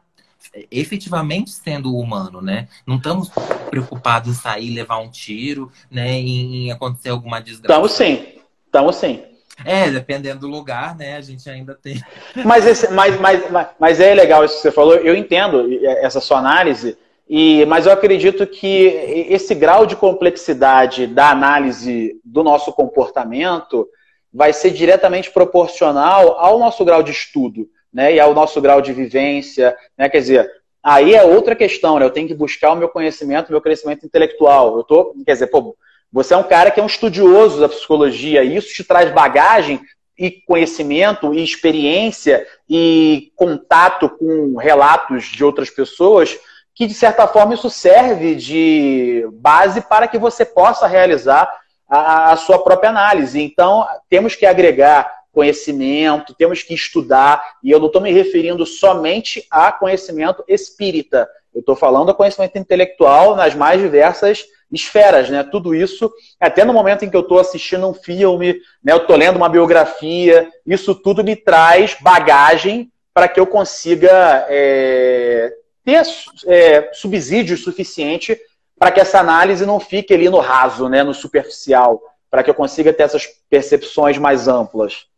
[0.71, 2.67] efetivamente sendo humano, né?
[2.85, 3.29] Não estamos
[3.69, 6.11] preocupados em sair, levar um tiro, né?
[6.13, 7.73] Em, em acontecer alguma desgraça.
[7.73, 9.23] Estamos sim, estamos sim.
[9.65, 11.17] É, dependendo do lugar, né?
[11.17, 12.01] A gente ainda tem.
[12.45, 14.95] Mas, esse, mas, mas, mas é legal isso que você falou.
[14.95, 16.97] Eu entendo essa sua análise,
[17.29, 23.87] e, mas eu acredito que esse grau de complexidade da análise do nosso comportamento
[24.33, 28.93] vai ser diretamente proporcional ao nosso grau de estudo né, e ao nosso grau de
[28.93, 30.51] vivência, né, quer dizer,
[30.83, 34.05] aí é outra questão, né, eu tenho que buscar o meu conhecimento, o meu crescimento
[34.05, 35.75] intelectual, eu tô, quer dizer, pô,
[36.11, 39.79] você é um cara que é um estudioso da psicologia, e isso te traz bagagem
[40.17, 46.37] e conhecimento e experiência e contato com relatos de outras pessoas,
[46.75, 51.49] que de certa forma isso serve de base para que você possa realizar
[51.89, 53.41] a, a sua própria análise.
[53.41, 59.45] Então, temos que agregar conhecimento, temos que estudar, e eu não estou me referindo somente
[59.49, 65.43] a conhecimento espírita, eu estou falando a conhecimento intelectual nas mais diversas esferas, né?
[65.43, 68.53] Tudo isso, até no momento em que eu estou assistindo um filme,
[68.83, 68.93] né?
[68.93, 75.51] Eu estou lendo uma biografia, isso tudo me traz bagagem para que eu consiga é,
[75.83, 76.03] ter
[76.45, 78.39] é, subsídio suficiente
[78.77, 81.03] para que essa análise não fique ali no raso, né?
[81.03, 81.99] No superficial,
[82.29, 85.09] para que eu consiga ter essas percepções mais amplas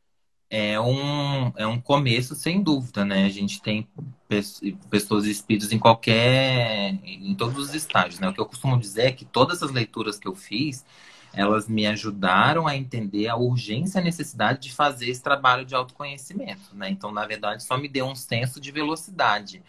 [0.54, 3.26] é um, é um começo, sem dúvida, né?
[3.26, 3.88] A gente tem
[4.90, 7.00] pessoas e espíritos em qualquer.
[7.06, 8.28] em todos os estágios, né?
[8.28, 10.86] O que eu costumo dizer é que todas as leituras que eu fiz,
[11.32, 15.74] elas me ajudaram a entender a urgência e a necessidade de fazer esse trabalho de
[15.74, 16.90] autoconhecimento, né?
[16.90, 19.64] Então, na verdade, só me deu um senso de velocidade.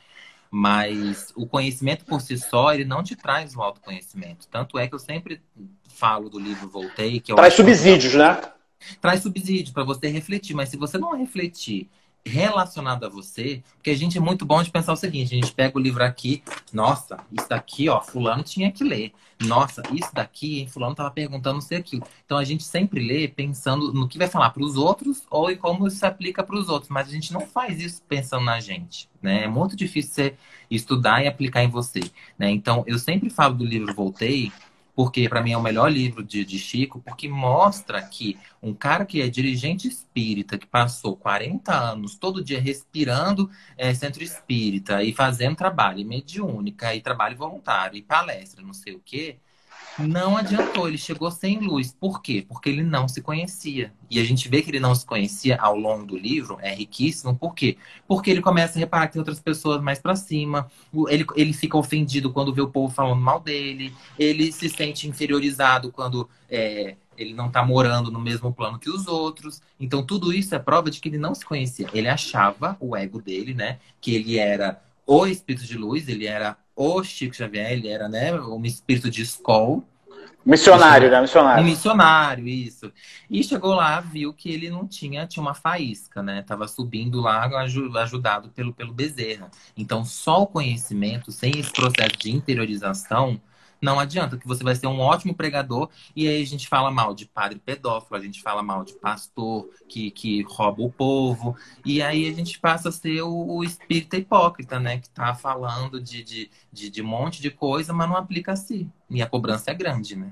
[0.50, 4.48] Mas o conhecimento por si só, ele não te traz o autoconhecimento.
[4.48, 5.40] Tanto é que eu sempre
[5.86, 8.40] falo do livro Voltei, que eu Traz subsídios, né?
[9.00, 11.88] Traz subsídio para você refletir, mas se você não refletir
[12.24, 15.52] relacionado a você, porque a gente é muito bom de pensar o seguinte, a gente
[15.52, 19.12] pega o livro aqui, nossa, isso daqui, ó, fulano tinha que ler.
[19.40, 22.04] Nossa, isso daqui, hein, fulano tava perguntando não sei aquilo.
[22.24, 25.56] Então a gente sempre lê pensando no que vai falar para os outros ou em
[25.56, 28.60] como isso se aplica para os outros, mas a gente não faz isso pensando na
[28.60, 29.44] gente, né?
[29.44, 30.34] É muito difícil você
[30.70, 32.00] estudar e aplicar em você,
[32.38, 32.50] né?
[32.50, 34.52] Então eu sempre falo do livro Voltei,
[34.94, 39.04] porque para mim é o melhor livro de, de Chico, porque mostra que um cara
[39.04, 45.12] que é dirigente espírita, que passou 40 anos todo dia respirando é, centro espírita e
[45.12, 49.38] fazendo trabalho mediúnica e trabalho voluntário e palestra, não sei o quê,
[49.98, 51.94] não adiantou, ele chegou sem luz.
[51.98, 52.44] Por quê?
[52.46, 53.92] Porque ele não se conhecia.
[54.10, 57.34] E a gente vê que ele não se conhecia ao longo do livro, é riquíssimo.
[57.34, 57.76] Por quê?
[58.06, 60.70] Porque ele começa a reparar que tem outras pessoas mais para cima,
[61.08, 65.92] ele, ele fica ofendido quando vê o povo falando mal dele, ele se sente inferiorizado
[65.92, 69.60] quando é, ele não está morando no mesmo plano que os outros.
[69.78, 71.88] Então, tudo isso é prova de que ele não se conhecia.
[71.92, 76.56] Ele achava, o ego dele, né, que ele era o espírito de luz, ele era
[76.74, 79.82] o Chico Xavier, ele era, né, um espírito de escola.
[80.44, 81.20] Missionário, né?
[81.20, 81.62] Missionário.
[81.62, 82.92] Um missionário, isso.
[83.30, 86.42] E chegou lá, viu que ele não tinha, tinha uma faísca, né?
[86.42, 87.48] Tava subindo lá,
[88.00, 89.48] ajudado pelo, pelo Bezerra.
[89.76, 93.40] Então, só o conhecimento, sem esse processo de interiorização,
[93.82, 97.12] não adianta, que você vai ser um ótimo pregador e aí a gente fala mal
[97.12, 102.00] de padre pedófilo, a gente fala mal de pastor que, que rouba o povo, e
[102.00, 104.98] aí a gente passa a ser o, o espírita hipócrita, né?
[104.98, 108.56] Que tá falando de, de, de, de um monte de coisa, mas não aplica a
[108.56, 108.88] si.
[109.10, 110.30] E a cobrança é grande, né?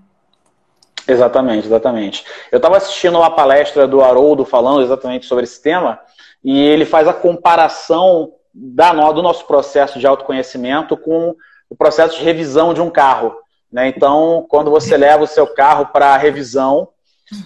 [1.09, 2.24] Exatamente, exatamente.
[2.53, 5.98] Eu estava assistindo uma palestra do Haroldo falando exatamente sobre esse tema,
[6.44, 11.34] e ele faz a comparação da, do nosso processo de autoconhecimento com
[11.71, 13.35] o processo de revisão de um carro.
[13.73, 13.87] Né?
[13.89, 16.89] Então, quando você leva o seu carro para revisão,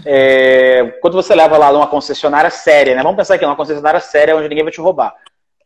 [0.07, 3.03] é, quando você leva lá numa concessionária séria, né?
[3.03, 5.14] vamos pensar aqui, numa concessionária séria onde ninguém vai te roubar.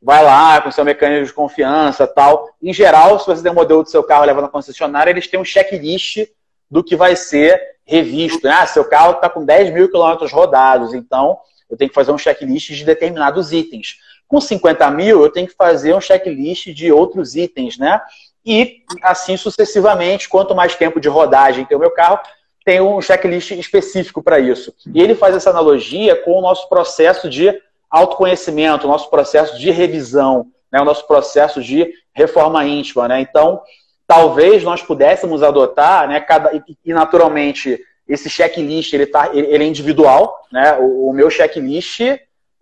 [0.02, 2.48] Vai lá com seu mecanismo de confiança tal.
[2.60, 5.40] Em geral, se você tem um modelo do seu carro leva na concessionária, eles têm
[5.40, 6.26] um checklist
[6.70, 8.46] do que vai ser revisto.
[8.48, 11.38] Ah, seu carro está com 10 mil quilômetros rodados, então
[11.70, 13.96] eu tenho que fazer um checklist de determinados itens.
[14.26, 18.00] Com 50 mil, eu tenho que fazer um checklist de outros itens, né?
[18.48, 20.28] E assim sucessivamente.
[20.28, 22.18] Quanto mais tempo de rodagem tem o meu carro,
[22.64, 24.74] tem um checklist específico para isso.
[24.94, 27.54] E ele faz essa analogia com o nosso processo de
[27.90, 33.06] autoconhecimento, o nosso processo de revisão, né, o nosso processo de reforma íntima.
[33.06, 33.20] Né?
[33.20, 33.60] Então,
[34.06, 36.50] talvez nós pudéssemos adotar, né, cada,
[36.84, 37.78] e naturalmente
[38.08, 40.78] esse checklist ele, tá, ele é individual, né?
[40.80, 42.00] O, o meu checklist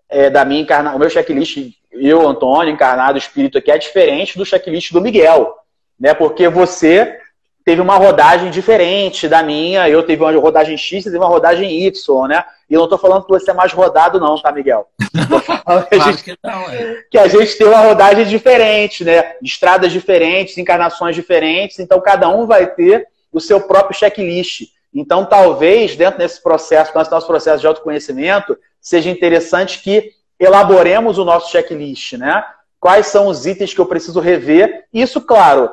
[0.08, 4.44] é, da minha encarna, o meu checklist eu Antônio encarnado espírito aqui é diferente do
[4.44, 5.54] checklist do Miguel,
[5.98, 6.14] né?
[6.14, 7.18] Porque você
[7.64, 11.84] teve uma rodagem diferente da minha, eu tive uma rodagem X, você teve uma rodagem
[11.84, 12.44] Y, né?
[12.70, 14.88] E eu não estou falando que você é mais rodado, não, tá, Miguel?
[15.90, 17.04] que, a gente, que, não, é.
[17.10, 19.34] que a gente tem uma rodagem diferente, né?
[19.42, 24.68] Estradas diferentes, encarnações diferentes, então cada um vai ter o seu próprio checklist.
[24.94, 31.24] Então, talvez, dentro desse processo, nosso, nosso processo de autoconhecimento, seja interessante que elaboremos o
[31.24, 32.44] nosso checklist, né?
[32.78, 34.84] Quais são os itens que eu preciso rever?
[34.92, 35.70] Isso, claro,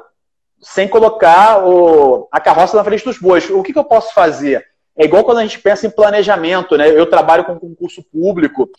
[0.64, 3.50] sem colocar o, a carroça na frente dos bois.
[3.50, 4.66] O que, que eu posso fazer?
[4.98, 6.90] É igual quando a gente pensa em planejamento, né?
[6.90, 8.70] Eu trabalho com concurso público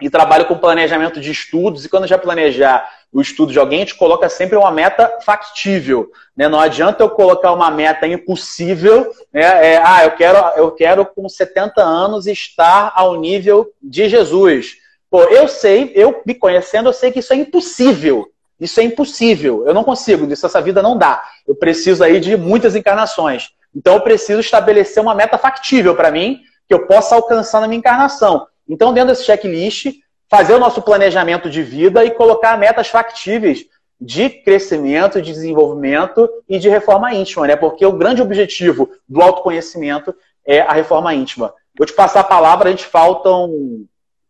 [0.00, 3.82] e trabalho com planejamento de estudos, e quando já planejar o estudo de alguém, a
[3.82, 6.10] gente coloca sempre uma meta factível.
[6.36, 6.48] Né?
[6.48, 9.74] Não adianta eu colocar uma meta impossível, né?
[9.74, 14.76] É, ah, eu quero, eu quero com 70 anos estar ao nível de Jesus.
[15.08, 18.28] Pô, eu sei, eu me conhecendo, eu sei que isso é impossível.
[18.60, 19.66] Isso é impossível.
[19.66, 21.22] Eu não consigo, isso essa vida não dá.
[21.46, 23.50] Eu preciso aí de muitas encarnações.
[23.74, 27.78] Então eu preciso estabelecer uma meta factível para mim, que eu possa alcançar na minha
[27.78, 28.46] encarnação.
[28.68, 29.92] Então, dentro desse checklist,
[30.28, 33.66] fazer o nosso planejamento de vida e colocar metas factíveis
[34.00, 37.56] de crescimento, de desenvolvimento e de reforma íntima, né?
[37.56, 40.14] Porque o grande objetivo do autoconhecimento
[40.46, 41.54] é a reforma íntima.
[41.76, 43.50] Vou te passar a palavra, a gente faltam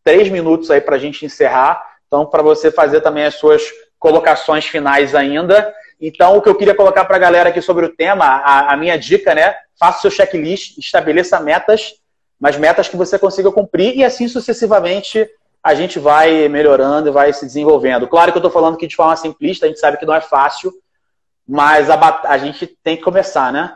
[0.03, 1.83] três minutos aí para a gente encerrar.
[2.07, 3.63] Então, para você fazer também as suas
[4.05, 5.75] colocações finais ainda.
[5.99, 8.77] Então, o que eu queria colocar para a galera aqui sobre o tema, a, a
[8.77, 9.55] minha dica, né?
[9.81, 11.95] Faça seu checklist, estabeleça metas,
[12.39, 15.27] mas metas que você consiga cumprir e assim sucessivamente
[15.63, 18.07] a gente vai melhorando e vai se desenvolvendo.
[18.07, 20.21] Claro que eu estou falando que de forma simplista, a gente sabe que não é
[20.21, 20.71] fácil,
[21.49, 23.75] mas a, a gente tem que começar, né?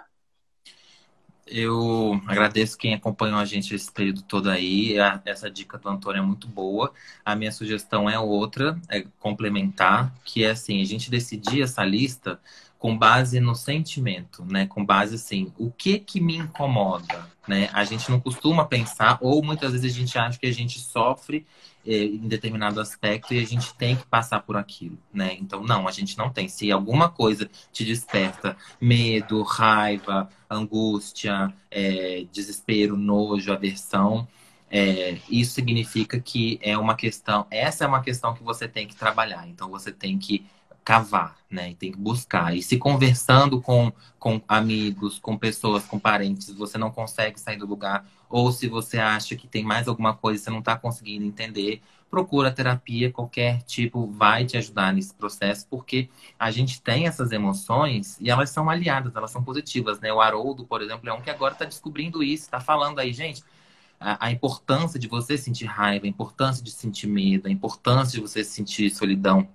[1.51, 4.97] Eu agradeço quem acompanhou a gente esse período todo aí.
[5.25, 6.93] Essa dica do Antônio é muito boa.
[7.25, 12.41] A minha sugestão é outra, é complementar, que é assim, a gente decidir essa lista
[12.79, 14.67] com base no sentimento, né?
[14.67, 17.69] Com base assim, o que que me incomoda, né?
[17.73, 21.45] A gente não costuma pensar ou muitas vezes a gente acha que a gente sofre
[21.95, 25.37] em determinado aspecto e a gente tem que passar por aquilo, né?
[25.41, 26.49] Então não, a gente não tem.
[26.49, 34.29] Se alguma coisa te desperta medo, raiva, angústia, é, desespero, nojo, aversão,
[34.71, 38.95] é, isso significa que é uma questão, essa é uma questão que você tem que
[38.95, 39.49] trabalhar.
[39.49, 40.45] Então você tem que
[40.85, 41.71] cavar, né?
[41.71, 42.57] E tem que buscar.
[42.57, 47.67] E se conversando com, com amigos, com pessoas, com parentes, você não consegue sair do
[47.67, 51.25] lugar, ou se você acha que tem mais alguma coisa e você não está conseguindo
[51.25, 56.09] entender, procura terapia, qualquer tipo vai te ajudar nesse processo, porque
[56.39, 60.13] a gente tem essas emoções e elas são aliadas, elas são positivas, né?
[60.13, 63.43] O Haroldo, por exemplo, é um que agora está descobrindo isso, está falando aí, gente,
[64.01, 68.21] a, a, importância de você sentir raiva, a importância de sentir medo, a importância de
[68.21, 69.49] você sentir solidão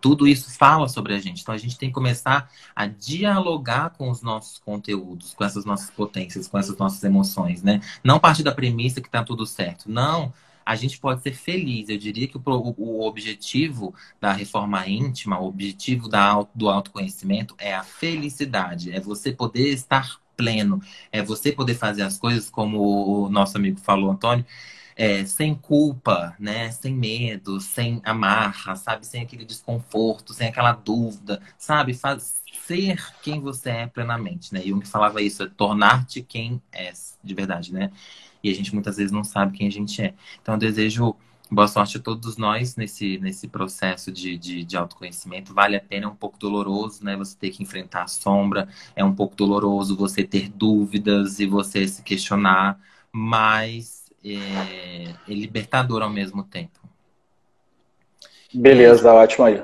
[0.00, 1.42] tudo isso fala sobre a gente.
[1.42, 5.90] Então a gente tem que começar a dialogar com os nossos conteúdos, com essas nossas
[5.90, 7.80] potências, com essas nossas emoções, né?
[8.02, 9.90] Não partir da premissa que tá tudo certo.
[9.90, 10.32] Não.
[10.64, 11.88] A gente pode ser feliz.
[11.88, 12.42] Eu diria que o,
[12.76, 18.90] o objetivo da reforma íntima, o objetivo da, do autoconhecimento é a felicidade.
[18.90, 20.82] É você poder estar pleno.
[21.12, 24.44] É você poder fazer as coisas como o nosso amigo falou, Antônio
[24.96, 26.70] é, sem culpa, né?
[26.72, 29.06] Sem medo, sem amarra, sabe?
[29.06, 31.94] Sem aquele desconforto, sem aquela dúvida, sabe?
[31.94, 34.60] Faz, ser quem você é plenamente, né?
[34.60, 37.92] Jung falava isso, é tornar-te quem és, de verdade, né?
[38.42, 40.14] E a gente muitas vezes não sabe quem a gente é.
[40.42, 41.14] Então eu desejo
[41.50, 45.54] boa sorte a todos nós nesse, nesse processo de, de, de, autoconhecimento.
[45.54, 47.16] Vale a pena, é um pouco doloroso, né?
[47.16, 51.86] Você ter que enfrentar a sombra, é um pouco doloroso você ter dúvidas e você
[51.86, 52.80] se questionar,
[53.12, 56.80] mas é, é libertador ao mesmo tempo.
[58.52, 59.62] Beleza, ótimo aí.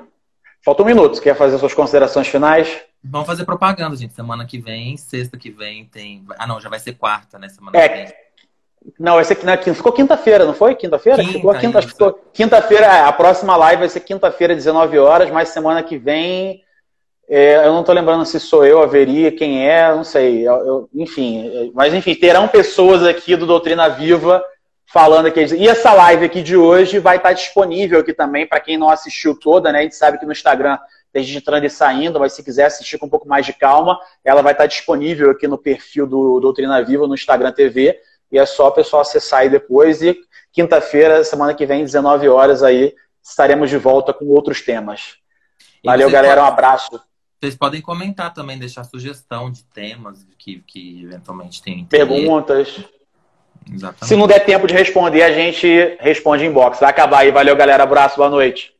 [0.64, 1.20] Falta um minuto.
[1.20, 2.80] Quer fazer suas considerações finais?
[3.02, 4.14] Vamos fazer propaganda, gente.
[4.14, 6.24] Semana que vem, sexta que vem tem.
[6.38, 7.48] Ah, não, já vai ser quarta, né?
[7.48, 8.12] Semana é, que vem.
[8.98, 9.74] Não, vai ser na quinta.
[9.74, 10.74] Ficou quinta-feira, não foi?
[10.74, 11.18] Quinta-feira?
[11.18, 12.86] Quinta, ficou quinta, ficou quinta-feira.
[12.86, 16.62] É, a próxima live vai ser quinta-feira, 19 horas, mas semana que vem.
[17.28, 20.46] É, eu não estou lembrando se sou eu, haveria, quem é, não sei.
[20.46, 24.44] Eu, eu, enfim, é, mas enfim, terão pessoas aqui do Doutrina Viva
[24.92, 25.40] falando aqui.
[25.54, 29.34] E essa live aqui de hoje vai estar disponível aqui também para quem não assistiu
[29.34, 29.78] toda, né?
[29.78, 30.78] A gente sabe que no Instagram
[31.10, 33.98] tem gente entrando e saindo, mas se quiser assistir com um pouco mais de calma,
[34.22, 37.98] ela vai estar disponível aqui no perfil do Doutrina Viva no Instagram TV.
[38.30, 40.02] E é só o pessoal acessar aí depois.
[40.02, 40.16] E
[40.52, 45.16] quinta-feira, semana que vem, 19 horas aí, estaremos de volta com outros temas.
[45.84, 46.42] Valeu, galera.
[46.42, 47.00] Um abraço.
[47.40, 51.84] Vocês podem comentar também, deixar sugestão de temas que, que eventualmente tem.
[51.86, 52.78] Perguntas.
[53.70, 54.06] Exatamente.
[54.06, 56.80] Se não der tempo de responder, a gente responde em box.
[56.80, 57.30] Vai acabar aí.
[57.30, 57.82] Valeu, galera.
[57.82, 58.72] Abraço, boa noite.